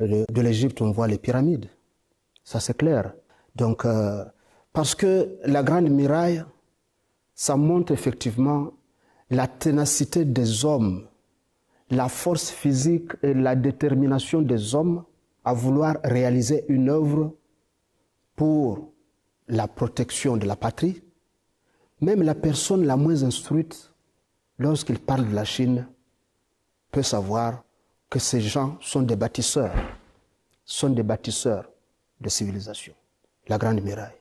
de, 0.00 0.40
l'Égypte, 0.40 0.80
on 0.82 0.90
voit 0.90 1.08
les 1.08 1.18
pyramides. 1.18 1.66
Ça, 2.42 2.60
c'est 2.60 2.76
clair. 2.76 3.12
Donc, 3.56 3.84
euh, 3.84 4.24
parce 4.72 4.94
que 4.94 5.38
la 5.44 5.62
Grande 5.62 5.88
Muraille, 5.90 6.44
ça 7.34 7.56
montre 7.56 7.92
effectivement 7.92 8.72
la 9.30 9.46
ténacité 9.46 10.24
des 10.24 10.64
hommes, 10.64 11.06
la 11.90 12.08
force 12.08 12.50
physique 12.50 13.12
et 13.22 13.34
la 13.34 13.54
détermination 13.56 14.42
des 14.42 14.74
hommes 14.74 15.04
à 15.44 15.52
vouloir 15.52 15.96
réaliser 16.02 16.64
une 16.68 16.88
œuvre 16.88 17.34
pour 18.36 18.90
la 19.48 19.68
protection 19.68 20.36
de 20.36 20.46
la 20.46 20.56
patrie. 20.56 21.02
Même 22.00 22.22
la 22.22 22.34
personne 22.34 22.84
la 22.84 22.96
moins 22.96 23.22
instruite, 23.22 23.92
lorsqu'il 24.58 24.98
parle 24.98 25.28
de 25.28 25.34
la 25.34 25.44
Chine, 25.44 25.86
peut 26.90 27.02
savoir 27.02 27.64
que 28.08 28.18
ces 28.18 28.40
gens 28.40 28.78
sont 28.80 29.02
des 29.02 29.16
bâtisseurs, 29.16 29.74
sont 30.64 30.90
des 30.90 31.02
bâtisseurs 31.02 31.70
de 32.20 32.28
civilisation. 32.28 32.94
La 33.48 33.58
Grande 33.58 33.82
Muraille. 33.82 34.14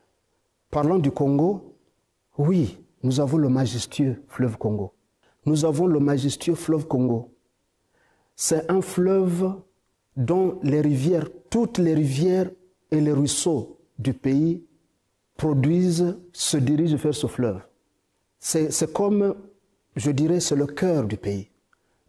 Parlons 0.69 0.99
du 0.99 1.11
Congo, 1.11 1.77
oui, 2.37 2.79
nous 3.03 3.19
avons 3.19 3.37
le 3.37 3.49
majestueux 3.49 4.23
fleuve 4.27 4.57
Congo. 4.57 4.93
Nous 5.45 5.65
avons 5.65 5.87
le 5.87 5.99
majestueux 5.99 6.55
fleuve 6.55 6.87
Congo. 6.87 7.32
C'est 8.35 8.69
un 8.69 8.81
fleuve 8.81 9.61
dont 10.17 10.59
les 10.63 10.81
rivières, 10.81 11.27
toutes 11.49 11.77
les 11.77 11.93
rivières 11.93 12.49
et 12.91 12.99
les 12.99 13.11
ruisseaux 13.11 13.79
du 13.99 14.13
pays 14.13 14.63
produisent, 15.37 16.17
se 16.31 16.57
dirigent 16.57 16.97
vers 16.97 17.13
ce 17.13 17.27
fleuve. 17.27 17.61
C'est 18.39 18.91
comme, 18.91 19.35
je 19.95 20.11
dirais, 20.11 20.39
c'est 20.39 20.55
le 20.55 20.67
cœur 20.67 21.05
du 21.05 21.17
pays, 21.17 21.49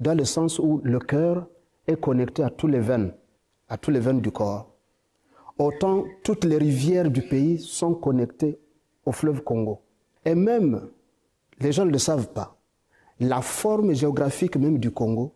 dans 0.00 0.16
le 0.16 0.24
sens 0.24 0.58
où 0.58 0.80
le 0.82 0.98
cœur 0.98 1.46
est 1.86 2.00
connecté 2.00 2.42
à 2.42 2.50
tous 2.50 2.66
les 2.66 2.80
veines, 2.80 3.12
à 3.68 3.76
tous 3.78 3.90
les 3.90 4.00
veines 4.00 4.20
du 4.20 4.30
corps. 4.30 4.74
Autant 5.58 6.04
toutes 6.24 6.44
les 6.44 6.58
rivières 6.58 7.10
du 7.10 7.22
pays 7.22 7.58
sont 7.60 7.94
connectées 7.94 8.58
au 9.06 9.12
fleuve 9.12 9.42
Congo. 9.42 9.82
Et 10.24 10.34
même, 10.34 10.88
les 11.60 11.70
gens 11.70 11.84
ne 11.84 11.92
le 11.92 11.98
savent 11.98 12.32
pas, 12.32 12.58
la 13.20 13.40
forme 13.40 13.94
géographique 13.94 14.56
même 14.56 14.78
du 14.78 14.90
Congo, 14.90 15.34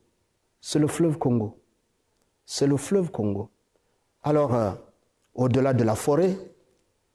c'est 0.60 0.78
le 0.78 0.86
fleuve 0.86 1.18
Congo. 1.18 1.58
C'est 2.44 2.66
le 2.66 2.76
fleuve 2.76 3.10
Congo. 3.10 3.50
Alors, 4.22 4.54
euh, 4.54 4.70
au-delà 5.34 5.72
de 5.72 5.84
la 5.84 5.94
forêt, 5.94 6.36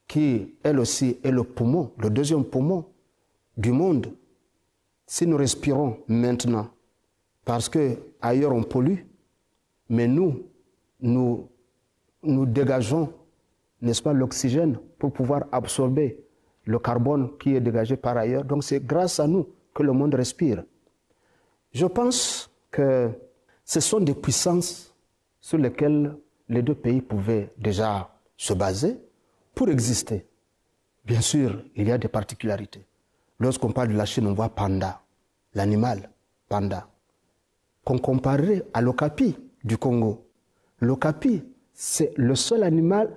qui 0.08 0.56
elle 0.64 0.80
aussi 0.80 1.18
est 1.24 1.32
le 1.32 1.44
poumon, 1.44 1.92
le 1.98 2.10
deuxième 2.10 2.44
poumon 2.44 2.86
du 3.58 3.72
monde, 3.72 4.14
si 5.06 5.28
nous 5.28 5.38
respirons 5.38 5.98
maintenant, 6.08 6.70
parce 7.46 7.70
que 7.70 7.98
ailleurs 8.22 8.54
on 8.54 8.64
pollue, 8.64 9.00
mais 9.90 10.08
nous, 10.08 10.44
nous, 11.02 11.50
nous 12.24 12.46
dégageons, 12.46 13.14
n'est-ce 13.82 14.02
pas, 14.02 14.14
l'oxygène 14.14 14.78
pour 14.98 15.12
pouvoir 15.12 15.46
absorber 15.52 16.24
le 16.66 16.80
carbone 16.80 17.38
qui 17.38 17.56
est 17.56 17.62
dégagé 17.62 17.98
par 17.98 18.18
ailleurs. 18.18 18.46
Donc 18.46 18.64
c'est 18.64 18.86
grâce 18.86 19.20
à 19.20 19.28
nous 19.28 19.48
que 19.74 19.84
le 19.84 19.92
monde 19.92 20.16
respire. 20.16 20.64
Je 21.74 21.86
pense 21.86 22.50
que 22.72 23.10
ce 23.66 23.80
sont 23.80 24.00
des 24.00 24.14
puissances 24.14 24.94
sur 25.40 25.58
lesquelles 25.58 26.16
les 26.50 26.62
deux 26.62 26.76
pays 26.76 27.02
pouvaient 27.02 27.54
déjà 27.58 28.10
se 28.38 28.54
baser 28.54 29.00
pour 29.56 29.70
exister. 29.70 30.26
Bien 31.06 31.22
sûr, 31.22 31.64
il 31.76 31.88
y 31.88 31.92
a 31.92 31.98
des 31.98 32.08
particularités. 32.08 32.86
Lorsqu'on 33.40 33.72
parle 33.72 33.90
de 33.90 33.98
la 33.98 34.06
Chine, 34.06 34.28
on 34.28 34.34
voit 34.34 34.50
panda, 34.50 35.02
l'animal, 35.54 36.10
panda, 36.48 36.88
qu'on 37.84 37.98
comparerait 37.98 38.64
à 38.74 38.82
l'okapi, 38.82 39.36
du 39.64 39.78
Congo. 39.78 40.28
L'okapi, 40.80 41.44
c'est 41.74 42.14
le 42.18 42.36
seul 42.36 42.64
animal, 42.64 43.16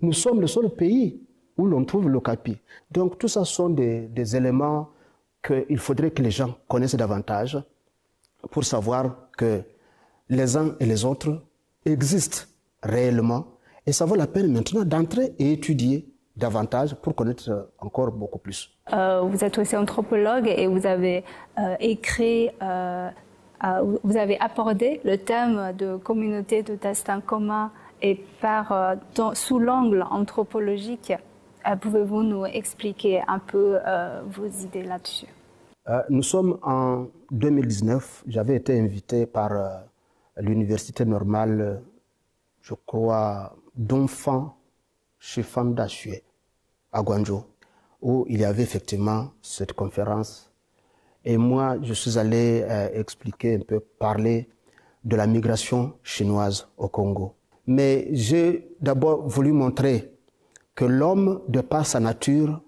nous 0.00 0.12
sommes 0.12 0.40
le 0.40 0.46
seul 0.46 0.70
pays 0.70 1.20
où 1.56 1.66
l'on 1.66 1.84
trouve 1.84 2.08
l'okapi. 2.08 2.58
Donc 2.90 3.18
tout 3.18 3.28
ça 3.28 3.44
sont 3.44 3.70
des, 3.70 4.08
des 4.08 4.36
éléments 4.36 4.90
qu'il 5.42 5.78
faudrait 5.78 6.10
que 6.10 6.22
les 6.22 6.30
gens 6.30 6.56
connaissent 6.68 6.94
davantage 6.94 7.62
pour 8.50 8.64
savoir 8.64 9.28
que 9.36 9.62
les 10.28 10.56
uns 10.56 10.74
et 10.80 10.86
les 10.86 11.04
autres 11.04 11.42
existent 11.84 12.42
réellement 12.82 13.46
et 13.86 13.92
ça 13.92 14.04
vaut 14.04 14.16
la 14.16 14.26
peine 14.26 14.52
maintenant 14.52 14.84
d'entrer 14.84 15.34
et 15.38 15.52
étudier 15.52 16.08
davantage 16.36 16.94
pour 16.96 17.14
connaître 17.14 17.70
encore 17.78 18.10
beaucoup 18.12 18.38
plus. 18.38 18.70
Euh, 18.92 19.20
vous 19.20 19.44
êtes 19.44 19.58
aussi 19.58 19.76
anthropologue 19.76 20.46
et 20.48 20.66
vous 20.66 20.86
avez 20.86 21.24
euh, 21.58 21.76
écrit 21.80 22.50
euh, 22.62 23.10
vous 24.02 24.16
avez 24.16 24.38
abordé 24.40 25.00
le 25.04 25.16
thème 25.16 25.72
de 25.78 25.96
communauté 25.96 26.62
de 26.62 26.74
destin 26.74 27.22
commun 27.22 27.70
et 28.02 28.22
par, 28.42 28.96
sous 29.32 29.58
l'angle 29.58 30.04
anthropologique. 30.10 31.14
Pouvez-vous 31.80 32.22
nous 32.22 32.44
expliquer 32.44 33.22
un 33.26 33.38
peu 33.38 33.78
vos 34.28 34.46
idées 34.46 34.82
là-dessus? 34.82 35.28
Nous 36.10 36.22
sommes 36.22 36.58
en 36.62 37.06
2019. 37.30 38.24
J'avais 38.26 38.56
été 38.56 38.78
invité 38.78 39.24
par 39.24 39.52
l'université 40.36 41.04
normale, 41.04 41.82
je 42.62 42.74
crois, 42.86 43.56
d'enfants 43.74 44.56
chez 45.18 45.42
Fanda 45.42 45.86
à 46.92 47.02
Guangzhou, 47.02 47.44
où 48.00 48.26
il 48.28 48.40
y 48.40 48.44
avait 48.44 48.62
effectivement 48.62 49.32
cette 49.42 49.72
conférence. 49.72 50.50
Et 51.24 51.36
moi, 51.36 51.76
je 51.82 51.94
suis 51.94 52.18
allé 52.18 52.62
euh, 52.68 52.88
expliquer 52.92 53.56
un 53.56 53.60
peu, 53.60 53.80
parler 53.80 54.48
de 55.04 55.16
la 55.16 55.26
migration 55.26 55.94
chinoise 56.02 56.68
au 56.76 56.88
Congo. 56.88 57.34
Mais 57.66 58.08
j'ai 58.12 58.68
d'abord 58.80 59.26
voulu 59.26 59.52
montrer 59.52 60.12
que 60.74 60.84
l'homme, 60.84 61.40
de 61.48 61.60
par 61.60 61.86
sa 61.86 62.00
nature, 62.00 62.60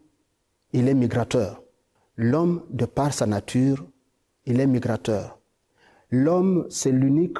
il 0.73 0.89
est 0.89 0.95
migrateur. 0.95 1.63
L'homme, 2.17 2.63
de 2.71 2.87
par 2.87 3.13
sa 3.13 3.27
nature, 3.27 3.85
il 4.47 4.61
est 4.61 4.67
migrateur. 4.67 5.39
L'homme, 6.11 6.66
c'est 6.71 6.92
l'unique 6.92 7.38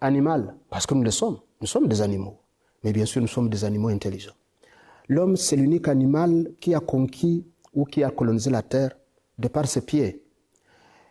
animal, 0.00 0.54
parce 0.70 0.86
que 0.86 0.94
nous 0.94 1.02
le 1.02 1.10
sommes. 1.10 1.38
Nous 1.60 1.66
sommes 1.66 1.88
des 1.88 2.00
animaux. 2.02 2.38
Mais 2.82 2.92
bien 2.92 3.04
sûr, 3.04 3.20
nous 3.20 3.28
sommes 3.28 3.48
des 3.48 3.64
animaux 3.64 3.88
intelligents. 3.88 4.34
L'homme, 5.08 5.36
c'est 5.36 5.56
l'unique 5.56 5.88
animal 5.88 6.52
qui 6.60 6.74
a 6.74 6.80
conquis 6.80 7.46
ou 7.74 7.84
qui 7.84 8.02
a 8.02 8.10
colonisé 8.10 8.50
la 8.50 8.62
Terre 8.62 8.92
de 9.38 9.48
par 9.48 9.66
ses 9.66 9.82
pieds. 9.84 10.24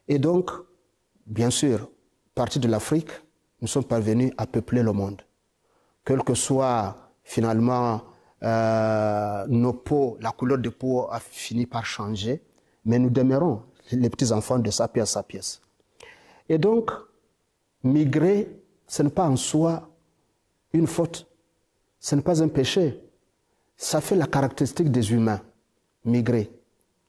Et 0.07 0.19
donc, 0.19 0.51
bien 1.25 1.49
sûr, 1.49 1.89
partie 2.35 2.59
de 2.59 2.67
l'Afrique, 2.67 3.09
nous 3.61 3.67
sommes 3.67 3.85
parvenus 3.85 4.31
à 4.37 4.47
peupler 4.47 4.81
le 4.81 4.91
monde. 4.91 5.21
Quel 6.03 6.23
que 6.23 6.33
soit 6.33 6.95
finalement 7.23 8.01
euh, 8.43 9.45
nos 9.47 9.73
peaux, 9.73 10.17
la 10.19 10.31
couleur 10.31 10.57
de 10.57 10.69
peau 10.69 11.07
a 11.11 11.19
fini 11.19 11.67
par 11.67 11.85
changer, 11.85 12.41
mais 12.85 12.97
nous 12.97 13.11
demeurons 13.11 13.61
les 13.91 14.09
petits 14.09 14.31
enfants 14.31 14.57
de 14.57 14.71
sa 14.71 14.87
pièce 14.87 15.11
sa 15.11 15.23
pièce. 15.23 15.61
Et 16.51 16.57
donc, 16.57 16.91
migrer, 17.81 18.53
ce 18.85 19.03
n'est 19.03 19.09
pas 19.09 19.25
en 19.25 19.37
soi 19.37 19.89
une 20.73 20.85
faute, 20.85 21.25
ce 21.97 22.13
n'est 22.13 22.21
pas 22.21 22.43
un 22.43 22.49
péché, 22.49 22.99
ça 23.77 24.01
fait 24.01 24.17
la 24.17 24.27
caractéristique 24.27 24.91
des 24.91 25.13
humains, 25.13 25.39
migrer. 26.03 26.51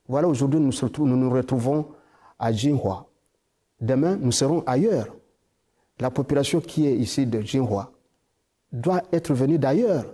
Voilà, 0.06 0.28
aujourd'hui, 0.28 0.60
nous, 0.60 0.70
nous 1.16 1.30
retrouvons 1.30 1.88
à 2.38 2.52
Jinhua. 2.52 3.08
Demain, 3.80 4.14
nous 4.14 4.30
serons 4.30 4.62
ailleurs. 4.64 5.08
La 5.98 6.12
population 6.12 6.60
qui 6.60 6.86
est 6.86 6.94
ici 6.94 7.26
de 7.26 7.40
Jinhua 7.40 7.90
doit 8.70 9.02
être 9.12 9.34
venue 9.34 9.58
d'ailleurs, 9.58 10.04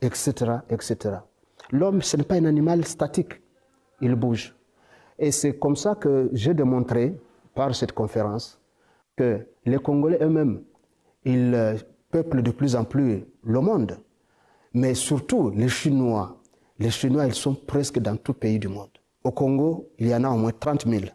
etc., 0.00 0.32
etc. 0.70 1.18
L'homme, 1.70 2.02
ce 2.02 2.16
n'est 2.16 2.24
pas 2.24 2.34
un 2.34 2.46
animal 2.46 2.84
statique, 2.84 3.40
il 4.00 4.16
bouge. 4.16 4.56
Et 5.20 5.30
c'est 5.30 5.56
comme 5.56 5.76
ça 5.76 5.94
que 5.94 6.30
j'ai 6.32 6.52
démontré 6.52 7.16
par 7.56 7.74
cette 7.74 7.92
conférence 7.92 8.60
que 9.16 9.44
les 9.64 9.78
Congolais 9.78 10.18
eux-mêmes, 10.22 10.62
ils 11.24 11.54
euh, 11.54 11.74
peuplent 12.10 12.42
de 12.42 12.52
plus 12.52 12.76
en 12.76 12.84
plus 12.84 13.24
le 13.42 13.60
monde. 13.60 13.98
Mais 14.74 14.94
surtout, 14.94 15.50
les 15.50 15.68
Chinois, 15.68 16.36
les 16.78 16.90
Chinois, 16.90 17.26
ils 17.26 17.34
sont 17.34 17.54
presque 17.54 17.98
dans 17.98 18.16
tout 18.16 18.34
pays 18.34 18.58
du 18.58 18.68
monde. 18.68 18.90
Au 19.24 19.32
Congo, 19.32 19.88
il 19.98 20.06
y 20.08 20.14
en 20.14 20.22
a 20.22 20.28
au 20.28 20.36
moins 20.36 20.52
30 20.52 20.86
000. 20.86 21.06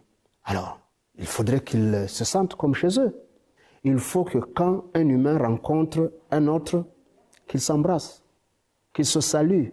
Alors, 0.44 0.80
il 1.16 1.26
faudrait 1.26 1.60
qu'ils 1.60 2.06
se 2.08 2.24
sentent 2.24 2.56
comme 2.56 2.74
chez 2.74 2.98
eux. 2.98 3.16
Il 3.84 3.98
faut 3.98 4.24
que 4.24 4.38
quand 4.38 4.84
un 4.94 5.08
humain 5.08 5.38
rencontre 5.38 6.12
un 6.30 6.48
autre, 6.48 6.84
qu'il 7.46 7.60
s'embrasse, 7.60 8.22
qu'il 8.92 9.06
se 9.06 9.20
salue, 9.20 9.68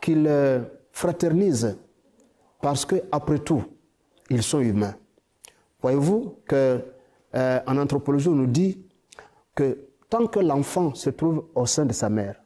qu'il 0.00 0.26
euh, 0.26 0.60
fraternise, 0.92 1.76
parce 2.62 2.84
que 2.84 2.96
après 3.10 3.40
tout, 3.40 3.64
ils 4.30 4.42
sont 4.42 4.60
humains. 4.60 4.94
Voyez-vous 5.82 6.40
que 6.46 6.80
euh, 7.34 7.60
en 7.66 7.76
anthropologie, 7.78 8.28
on 8.28 8.34
nous 8.34 8.46
dit 8.46 8.86
que 9.54 9.88
tant 10.08 10.26
que 10.26 10.40
l'enfant 10.40 10.94
se 10.94 11.10
trouve 11.10 11.46
au 11.54 11.66
sein 11.66 11.86
de 11.86 11.92
sa 11.92 12.08
mère, 12.08 12.42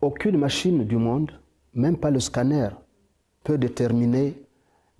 aucune 0.00 0.38
machine 0.38 0.84
du 0.84 0.96
monde, 0.96 1.32
même 1.72 1.96
pas 1.96 2.10
le 2.10 2.20
scanner, 2.20 2.68
peut 3.44 3.58
déterminer 3.58 4.42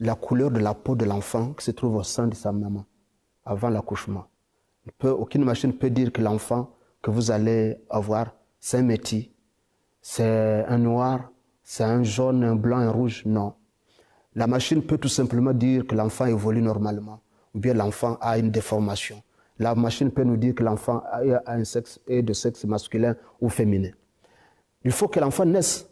la 0.01 0.15
couleur 0.15 0.51
de 0.51 0.59
la 0.59 0.75
peau 0.75 0.95
de 0.95 1.05
l'enfant 1.05 1.53
qui 1.53 1.65
se 1.65 1.71
trouve 1.71 1.97
au 1.97 2.03
sein 2.03 2.27
de 2.27 2.35
sa 2.35 2.53
maman 2.53 2.85
avant 3.45 3.69
l'accouchement. 3.69 4.27
Aucune 5.03 5.45
machine 5.45 5.73
peut 5.73 5.91
dire 5.91 6.13
que 6.13 6.23
l'enfant 6.23 6.71
que 7.03 7.11
vous 7.11 7.31
allez 7.31 7.77
avoir, 7.91 8.35
c'est 8.61 8.79
un 8.79 8.83
métis, 8.83 9.29
c'est 10.01 10.65
un 10.69 10.79
noir, 10.79 11.31
c'est 11.63 11.85
un 11.85 12.03
jaune, 12.03 12.45
un 12.45 12.55
blanc, 12.55 12.79
un 12.79 12.91
rouge. 12.91 13.23
Non. 13.27 13.55
La 14.35 14.47
machine 14.47 14.83
peut 14.83 14.99
tout 14.99 15.09
simplement 15.09 15.53
dire 15.53 15.87
que 15.87 15.95
l'enfant 15.95 16.27
évolue 16.27 16.63
normalement 16.63 17.21
ou 17.57 17.59
bien 17.59 17.75
l'enfant 17.75 18.19
a 18.21 18.39
une 18.39 18.51
déformation. 18.51 19.23
La 19.59 19.75
machine 19.75 20.11
peut 20.11 20.25
nous 20.25 20.37
dire 20.37 20.55
que 20.55 20.63
l'enfant 20.63 21.03
a 21.11 21.23
un 21.53 21.65
sexe 21.65 21.99
est 22.07 22.23
de 22.23 22.35
sexe 22.35 22.65
masculin 22.67 23.17
ou 23.41 23.49
féminin. 23.49 23.91
Il 24.85 24.93
faut 24.93 25.09
que 25.09 25.19
l'enfant 25.19 25.47
naisse 25.47 25.89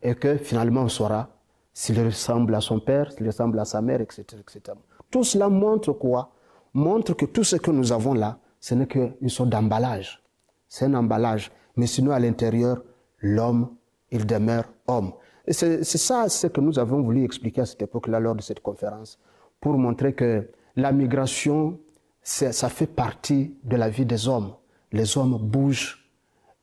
et 0.00 0.14
que 0.14 0.36
finalement 0.36 0.82
on 0.82 0.88
saura 0.88 1.28
s'il 1.74 2.00
ressemble 2.00 2.54
à 2.54 2.60
son 2.60 2.78
père, 2.78 3.10
s'il 3.10 3.26
ressemble 3.26 3.58
à 3.58 3.64
sa 3.64 3.82
mère, 3.82 4.00
etc., 4.00 4.22
etc. 4.40 4.78
Tout 5.10 5.24
cela 5.24 5.48
montre 5.48 5.92
quoi? 5.92 6.32
Montre 6.72 7.14
que 7.14 7.26
tout 7.26 7.44
ce 7.44 7.56
que 7.56 7.70
nous 7.70 7.92
avons 7.92 8.14
là, 8.14 8.38
ce 8.60 8.74
n'est 8.74 8.86
qu'une 8.86 9.28
sorte 9.28 9.50
d'emballage. 9.50 10.22
C'est 10.68 10.84
un 10.84 10.94
emballage. 10.94 11.50
Mais 11.76 11.86
sinon, 11.86 12.12
à 12.12 12.20
l'intérieur, 12.20 12.82
l'homme, 13.20 13.74
il 14.10 14.24
demeure 14.24 14.64
homme. 14.86 15.12
Et 15.46 15.52
c'est 15.52 15.82
ça 15.84 16.28
ce 16.28 16.46
que 16.46 16.60
nous 16.60 16.78
avons 16.78 17.02
voulu 17.02 17.24
expliquer 17.24 17.62
à 17.62 17.66
cette 17.66 17.82
époque-là 17.82 18.20
lors 18.20 18.36
de 18.36 18.42
cette 18.42 18.60
conférence, 18.60 19.18
pour 19.60 19.76
montrer 19.76 20.14
que 20.14 20.48
la 20.76 20.92
migration, 20.92 21.78
ça 22.22 22.68
fait 22.68 22.86
partie 22.86 23.54
de 23.64 23.76
la 23.76 23.88
vie 23.88 24.06
des 24.06 24.28
hommes. 24.28 24.54
Les 24.92 25.16
hommes 25.16 25.38
bougent 25.38 26.08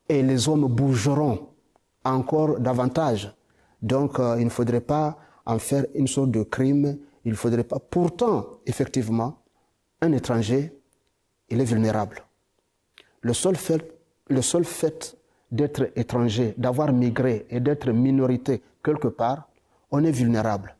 et 0.07 0.21
les 0.21 0.47
hommes 0.47 0.67
bougeront 0.67 1.49
encore 2.03 2.59
davantage. 2.59 3.33
Donc, 3.81 4.19
euh, 4.19 4.37
il 4.39 4.45
ne 4.45 4.49
faudrait 4.49 4.81
pas 4.81 5.17
en 5.45 5.59
faire 5.59 5.85
une 5.95 6.07
sorte 6.07 6.31
de 6.31 6.43
crime. 6.43 6.97
Il 7.25 7.31
ne 7.31 7.37
faudrait 7.37 7.63
pas. 7.63 7.79
Pourtant, 7.79 8.45
effectivement, 8.65 9.41
un 10.01 10.11
étranger, 10.11 10.73
il 11.49 11.61
est 11.61 11.65
vulnérable. 11.65 12.23
Le 13.21 13.33
seul 13.33 13.55
fait, 13.55 13.99
le 14.27 14.41
seul 14.41 14.63
fait 14.63 15.17
d'être 15.51 15.91
étranger, 15.95 16.53
d'avoir 16.57 16.93
migré 16.93 17.45
et 17.49 17.59
d'être 17.59 17.91
minorité 17.91 18.61
quelque 18.83 19.07
part, 19.07 19.49
on 19.91 20.03
est 20.03 20.11
vulnérable. 20.11 20.75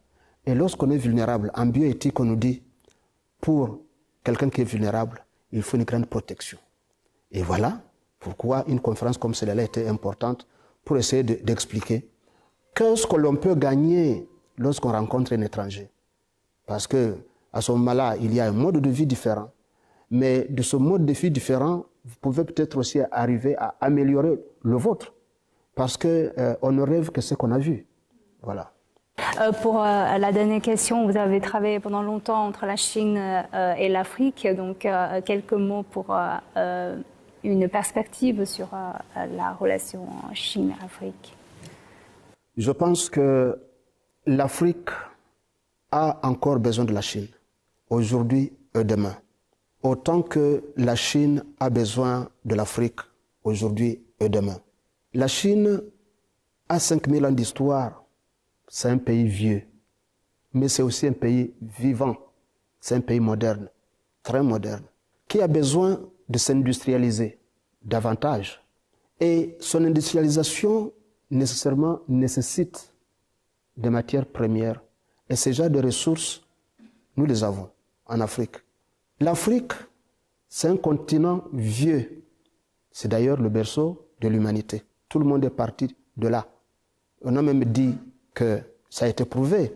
Et 0.45 0.55
lorsqu'on 0.55 0.89
est 0.91 0.97
vulnérable, 0.97 1.51
en 1.55 1.65
bioéthique, 1.65 2.19
on 2.19 2.25
nous 2.25 2.35
dit, 2.35 2.61
pour 3.41 3.80
quelqu'un 4.23 4.49
qui 4.49 4.62
est 4.62 4.65
vulnérable, 4.65 5.25
il 5.52 5.62
faut 5.62 5.78
une 5.78 5.84
grande 5.84 6.06
protection. 6.06 6.58
Et 7.32 7.41
voilà 7.41 7.82
pourquoi 8.19 8.65
une 8.67 8.80
conférence 8.80 9.17
comme 9.17 9.34
celle-là 9.34 9.63
était 9.63 9.88
importante 9.88 10.47
pour 10.84 10.97
essayer 10.97 11.23
d'expliquer 11.23 12.10
qu'est-ce 12.75 13.08
que 13.08 13.15
l'on 13.15 13.36
peut 13.36 13.56
gagner 13.56 14.28
lorsqu'on 14.58 14.91
rencontre 14.91 15.34
un 15.34 15.41
étranger. 15.41 15.89
Parce 16.65 16.88
que 16.88 17.17
à 17.52 17.62
ce 17.62 17.71
moment-là, 17.71 18.15
il 18.17 18.34
y 18.34 18.39
a 18.39 18.45
un 18.47 18.52
mode 18.52 18.78
de 18.80 18.89
vie 18.89 19.08
différent. 19.08 19.52
Mais 20.12 20.45
de 20.49 20.62
ce 20.62 20.75
mode 20.75 21.06
de 21.06 21.13
vie 21.13 21.32
différent, 21.32 21.86
vous 22.06 22.15
pouvez 22.21 22.43
peut-être 22.43 22.78
aussi 22.78 22.99
arriver 23.12 23.56
à 23.58 23.75
améliorer 23.82 24.39
le 24.63 24.75
vôtre. 24.75 25.13
Parce 25.75 25.97
qu'on 25.97 26.08
euh, 26.08 26.56
ne 26.63 26.82
rêve 26.82 27.12
que 27.12 27.21
ce 27.21 27.36
qu'on 27.36 27.52
a 27.52 27.60
vu. 27.60 27.86
Voilà. 28.41 28.73
Euh, 29.39 29.51
pour 29.51 29.81
euh, 29.81 30.17
la 30.17 30.31
dernière 30.31 30.61
question, 30.61 31.05
vous 31.05 31.17
avez 31.17 31.39
travaillé 31.39 31.79
pendant 31.79 32.01
longtemps 32.01 32.45
entre 32.45 32.65
la 32.65 32.75
Chine 32.75 33.17
euh, 33.17 33.73
et 33.73 33.89
l'Afrique, 33.89 34.47
donc 34.55 34.87
quelques 35.25 35.53
mots 35.53 35.83
pour 35.83 36.15
une 37.43 37.69
perspective 37.69 38.45
sur 38.45 38.69
la 39.15 39.53
relation 39.53 40.07
Chine-Afrique. 40.33 41.35
Je 42.57 42.71
pense 42.71 43.09
que 43.09 43.59
l'Afrique 44.25 44.89
a 45.91 46.19
encore 46.23 46.59
besoin 46.59 46.85
de 46.85 46.93
la 46.93 47.01
Chine, 47.01 47.27
aujourd'hui 47.89 48.51
et 48.75 48.83
demain, 48.83 49.15
autant 49.83 50.21
que 50.21 50.63
la 50.75 50.95
Chine 50.95 51.43
a 51.59 51.69
besoin 51.69 52.29
de 52.45 52.55
l'Afrique 52.55 52.99
aujourd'hui 53.43 54.01
et 54.19 54.29
demain. 54.29 54.57
La 55.13 55.27
Chine 55.27 55.81
a 56.67 56.79
5000 56.79 57.25
ans 57.25 57.31
d'histoire 57.31 57.98
c'est 58.69 58.89
un 58.89 58.99
pays 58.99 59.27
vieux, 59.27 59.63
mais 60.53 60.69
c'est 60.69 60.84
aussi 60.84 61.08
un 61.08 61.13
pays 61.13 61.53
vivant. 61.62 62.15
C'est 62.79 62.95
un 62.95 63.01
pays 63.01 63.19
moderne, 63.19 63.67
très 64.23 64.41
moderne, 64.41 64.84
qui 65.27 65.41
a 65.41 65.47
besoin 65.47 65.99
de 66.29 66.38
s'industrialiser 66.38 67.39
davantage. 67.84 68.63
Et 69.19 69.58
son 69.60 69.84
industrialisation 69.84 70.93
nécessairement 71.29 71.99
nécessite 72.08 72.93
des 73.75 73.89
matières 73.89 74.25
premières. 74.25 74.82
Et 75.27 75.36
ces 75.36 75.51
genres 75.51 75.69
de 75.69 75.82
ressources, 75.82 76.41
nous 77.17 77.25
les 77.25 77.43
avons 77.43 77.69
en 78.05 78.21
Afrique. 78.21 78.55
L'Afrique, 79.19 79.73
c'est 80.47 80.69
un 80.69 80.77
continent 80.77 81.43
vieux. 81.51 82.23
C'est 82.91 83.10
d'ailleurs 83.10 83.41
le 83.41 83.49
berceau 83.49 84.08
de 84.21 84.27
l'humanité. 84.29 84.84
Tout 85.10 85.19
le 85.19 85.25
monde 85.25 85.43
est 85.43 85.49
parti 85.49 85.95
de 86.15 86.27
là. 86.27 86.47
On 87.21 87.36
a 87.36 87.41
même 87.41 87.65
dit 87.65 87.95
que 88.33 88.61
ça 88.89 89.05
a 89.05 89.07
été 89.07 89.25
prouvé 89.25 89.73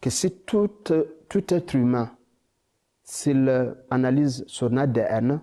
que 0.00 0.10
si 0.10 0.32
tout, 0.32 0.70
être 1.48 1.74
humain, 1.74 2.10
s'il 3.04 3.74
analyse 3.90 4.44
son 4.48 4.76
ADN, 4.76 5.40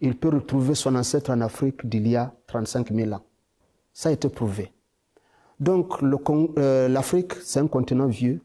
il 0.00 0.16
peut 0.16 0.28
retrouver 0.28 0.74
son 0.74 0.94
ancêtre 0.94 1.30
en 1.30 1.40
Afrique 1.40 1.86
d'il 1.88 2.06
y 2.06 2.16
a 2.16 2.32
35 2.46 2.92
000 2.92 3.12
ans. 3.12 3.24
Ça 3.92 4.10
a 4.10 4.12
été 4.12 4.28
prouvé. 4.28 4.72
Donc 5.58 6.02
euh, 6.02 6.86
l'Afrique, 6.88 7.32
c'est 7.42 7.58
un 7.58 7.66
continent 7.66 8.06
vieux, 8.06 8.40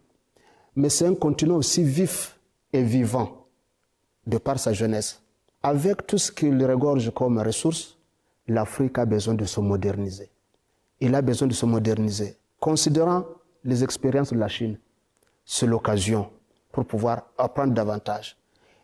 mais 0.75 0.89
c'est 0.89 1.05
un 1.05 1.13
continent 1.13 1.57
aussi 1.57 1.83
vif 1.83 2.39
et 2.71 2.81
vivant 2.81 3.45
de 4.25 4.38
par 4.38 4.57
sa 4.57 4.73
jeunesse. 4.73 5.21
Avec 5.62 6.07
tout 6.07 6.17
ce 6.17 6.31
qu'il 6.31 6.63
regorge 6.65 7.12
comme 7.13 7.38
ressources, 7.38 7.97
l'Afrique 8.47 8.97
a 8.97 9.05
besoin 9.05 9.36
de 9.36 9.45
se 9.45 9.59
moderniser. 9.59 10.29
Il 10.99 11.13
a 11.13 11.21
besoin 11.21 11.47
de 11.47 11.53
se 11.53 11.65
moderniser. 11.65 12.38
Considérant 12.63 13.26
les 13.65 13.84
expériences 13.84 14.32
de 14.32 14.39
la 14.39 14.47
Chine, 14.47 14.80
c'est 15.43 15.65
l'occasion 15.67 16.30
pour 16.71 16.86
pouvoir 16.86 17.23
apprendre 17.38 17.73
davantage. 17.73 18.38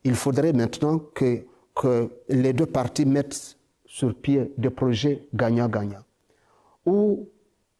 Il 0.03 0.15
faudrait 0.15 0.51
maintenant 0.51 0.99
que, 0.99 1.45
que 1.73 2.11
les 2.27 2.51
deux 2.51 2.65
parties 2.65 3.05
mettent 3.05 3.57
sur 3.85 4.13
pied 4.13 4.51
des 4.57 4.69
projets 4.69 5.29
gagnant-gagnant, 5.33 6.03
où 6.85 7.29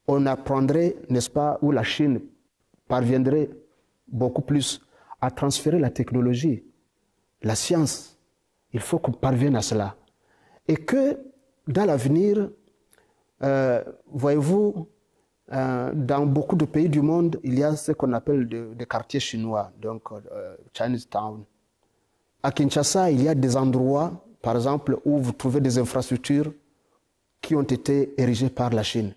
on 0.07 0.25
apprendrait, 0.25 0.95
n'est-ce 1.09 1.29
pas, 1.29 1.59
où 1.61 1.73
la 1.73 1.83
Chine 1.83 2.21
parviendrait 2.87 3.49
beaucoup 4.07 4.41
plus 4.41 4.79
à 5.19 5.29
transférer 5.31 5.79
la 5.79 5.89
technologie, 5.89 6.63
la 7.41 7.55
science. 7.55 8.17
Il 8.71 8.79
faut 8.79 8.99
qu'on 8.99 9.11
parvienne 9.11 9.57
à 9.57 9.61
cela. 9.61 9.97
Et 10.65 10.77
que 10.77 11.19
dans 11.67 11.83
l'avenir, 11.83 12.51
euh, 13.43 13.83
voyez-vous, 14.07 14.87
euh, 15.51 15.91
dans 15.93 16.25
beaucoup 16.25 16.55
de 16.55 16.65
pays 16.65 16.89
du 16.89 17.01
monde, 17.01 17.39
il 17.43 17.57
y 17.57 17.63
a 17.63 17.75
ce 17.75 17.91
qu'on 17.91 18.13
appelle 18.13 18.47
des 18.47 18.85
quartiers 18.85 19.19
chinois, 19.19 19.71
donc 19.81 20.11
euh, 20.11 20.55
Chinatown. 20.73 21.43
À 22.43 22.51
Kinshasa, 22.51 23.11
il 23.11 23.23
y 23.23 23.27
a 23.27 23.35
des 23.35 23.57
endroits, 23.57 24.11
par 24.41 24.55
exemple, 24.55 24.97
où 25.05 25.17
vous 25.17 25.31
trouvez 25.31 25.59
des 25.59 25.77
infrastructures 25.77 26.53
qui 27.41 27.55
ont 27.55 27.63
été 27.63 28.13
érigées 28.21 28.49
par 28.49 28.69
la 28.69 28.83
Chine. 28.83 29.13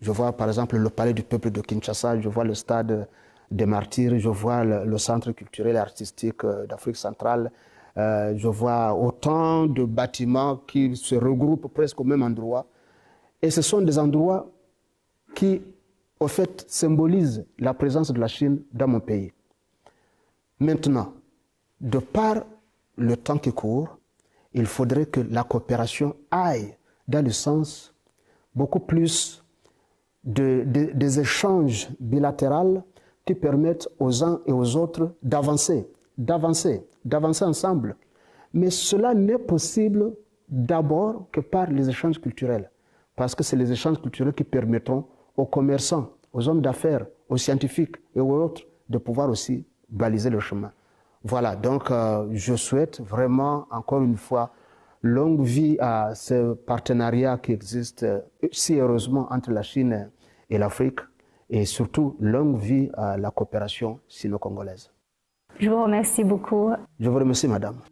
Je 0.00 0.10
vois 0.10 0.32
par 0.32 0.48
exemple 0.48 0.76
le 0.76 0.90
palais 0.90 1.12
du 1.12 1.22
peuple 1.22 1.50
de 1.50 1.60
Kinshasa, 1.60 2.20
je 2.20 2.28
vois 2.28 2.44
le 2.44 2.54
stade 2.54 3.06
des 3.50 3.66
martyrs, 3.66 4.18
je 4.18 4.28
vois 4.28 4.64
le, 4.64 4.98
centre 4.98 5.32
culturel 5.32 5.76
et 5.76 5.78
artistique 5.78 6.44
euh, 6.44 6.66
d'Afrique 6.66 6.96
centrale, 6.96 7.50
euh, 7.96 8.34
je 8.36 8.48
vois 8.48 8.94
autant 8.94 9.66
de 9.66 9.84
bâtiments 9.84 10.56
qui 10.56 10.96
se 10.96 11.14
regroupent 11.14 11.72
presque 11.72 12.00
au 12.00 12.04
même 12.04 12.22
endroit. 12.22 12.66
Et 13.42 13.50
ce 13.50 13.62
sont 13.62 13.82
des 13.82 13.98
endroits 13.98 14.50
qui, 15.34 15.62
au 16.18 16.28
fait, 16.28 16.64
symbolisent 16.68 17.46
la 17.58 17.74
présence 17.74 18.12
de 18.12 18.20
la 18.20 18.28
Chine 18.28 18.62
dans 18.72 18.88
mon 18.88 19.00
pays. 19.00 19.32
Maintenant, 20.58 21.14
de 21.80 21.98
par 21.98 22.44
le 22.96 23.16
temps 23.16 23.38
qui 23.38 23.52
court, 23.52 23.98
il 24.52 24.66
faudrait 24.66 25.06
que 25.06 25.20
la 25.20 25.44
coopération 25.44 26.16
aille 26.30 26.76
dans 27.08 27.24
le 27.24 27.30
sens 27.30 27.94
beaucoup 28.54 28.80
plus 28.80 29.42
de, 30.24 30.64
des 30.66 31.20
échanges 31.20 31.88
bilatéraux 31.98 32.82
qui 33.24 33.34
permettent 33.34 33.88
aux 33.98 34.22
uns 34.22 34.40
et 34.46 34.52
aux 34.52 34.76
autres 34.76 35.14
d'avancer, 35.22 35.88
d'avancer, 36.18 36.84
d'avancer 37.04 37.44
ensemble. 37.44 37.96
Mais 38.52 38.70
cela 38.70 39.14
n'est 39.14 39.38
possible 39.38 40.14
d'abord 40.48 41.26
que 41.30 41.40
par 41.40 41.70
les 41.70 41.88
échanges 41.88 42.20
culturels, 42.20 42.70
parce 43.14 43.34
que 43.34 43.44
c'est 43.44 43.56
les 43.56 43.70
échanges 43.70 44.00
culturels 44.00 44.34
qui 44.34 44.44
permettront 44.44 45.06
aux 45.40 45.46
commerçants, 45.46 46.10
aux 46.32 46.48
hommes 46.48 46.60
d'affaires, 46.60 47.06
aux 47.28 47.36
scientifiques 47.36 47.96
et 48.14 48.20
aux 48.20 48.30
autres 48.30 48.62
de 48.88 48.98
pouvoir 48.98 49.28
aussi 49.30 49.64
baliser 49.88 50.30
le 50.30 50.40
chemin. 50.40 50.72
Voilà, 51.24 51.56
donc 51.56 51.90
euh, 51.90 52.28
je 52.32 52.54
souhaite 52.56 53.00
vraiment, 53.00 53.66
encore 53.70 54.02
une 54.02 54.16
fois, 54.16 54.52
longue 55.02 55.42
vie 55.42 55.76
à 55.80 56.14
ce 56.14 56.54
partenariat 56.54 57.38
qui 57.38 57.52
existe 57.52 58.02
euh, 58.02 58.20
si 58.52 58.78
heureusement 58.78 59.26
entre 59.30 59.50
la 59.50 59.62
Chine 59.62 60.10
et 60.48 60.58
l'Afrique 60.58 61.00
et 61.48 61.64
surtout 61.64 62.16
longue 62.20 62.58
vie 62.58 62.90
à 62.94 63.16
la 63.16 63.30
coopération 63.30 64.00
sino-congolaise. 64.08 64.90
Je 65.58 65.68
vous 65.68 65.82
remercie 65.82 66.24
beaucoup. 66.24 66.70
Je 66.98 67.08
vous 67.08 67.18
remercie, 67.18 67.48
madame. 67.48 67.80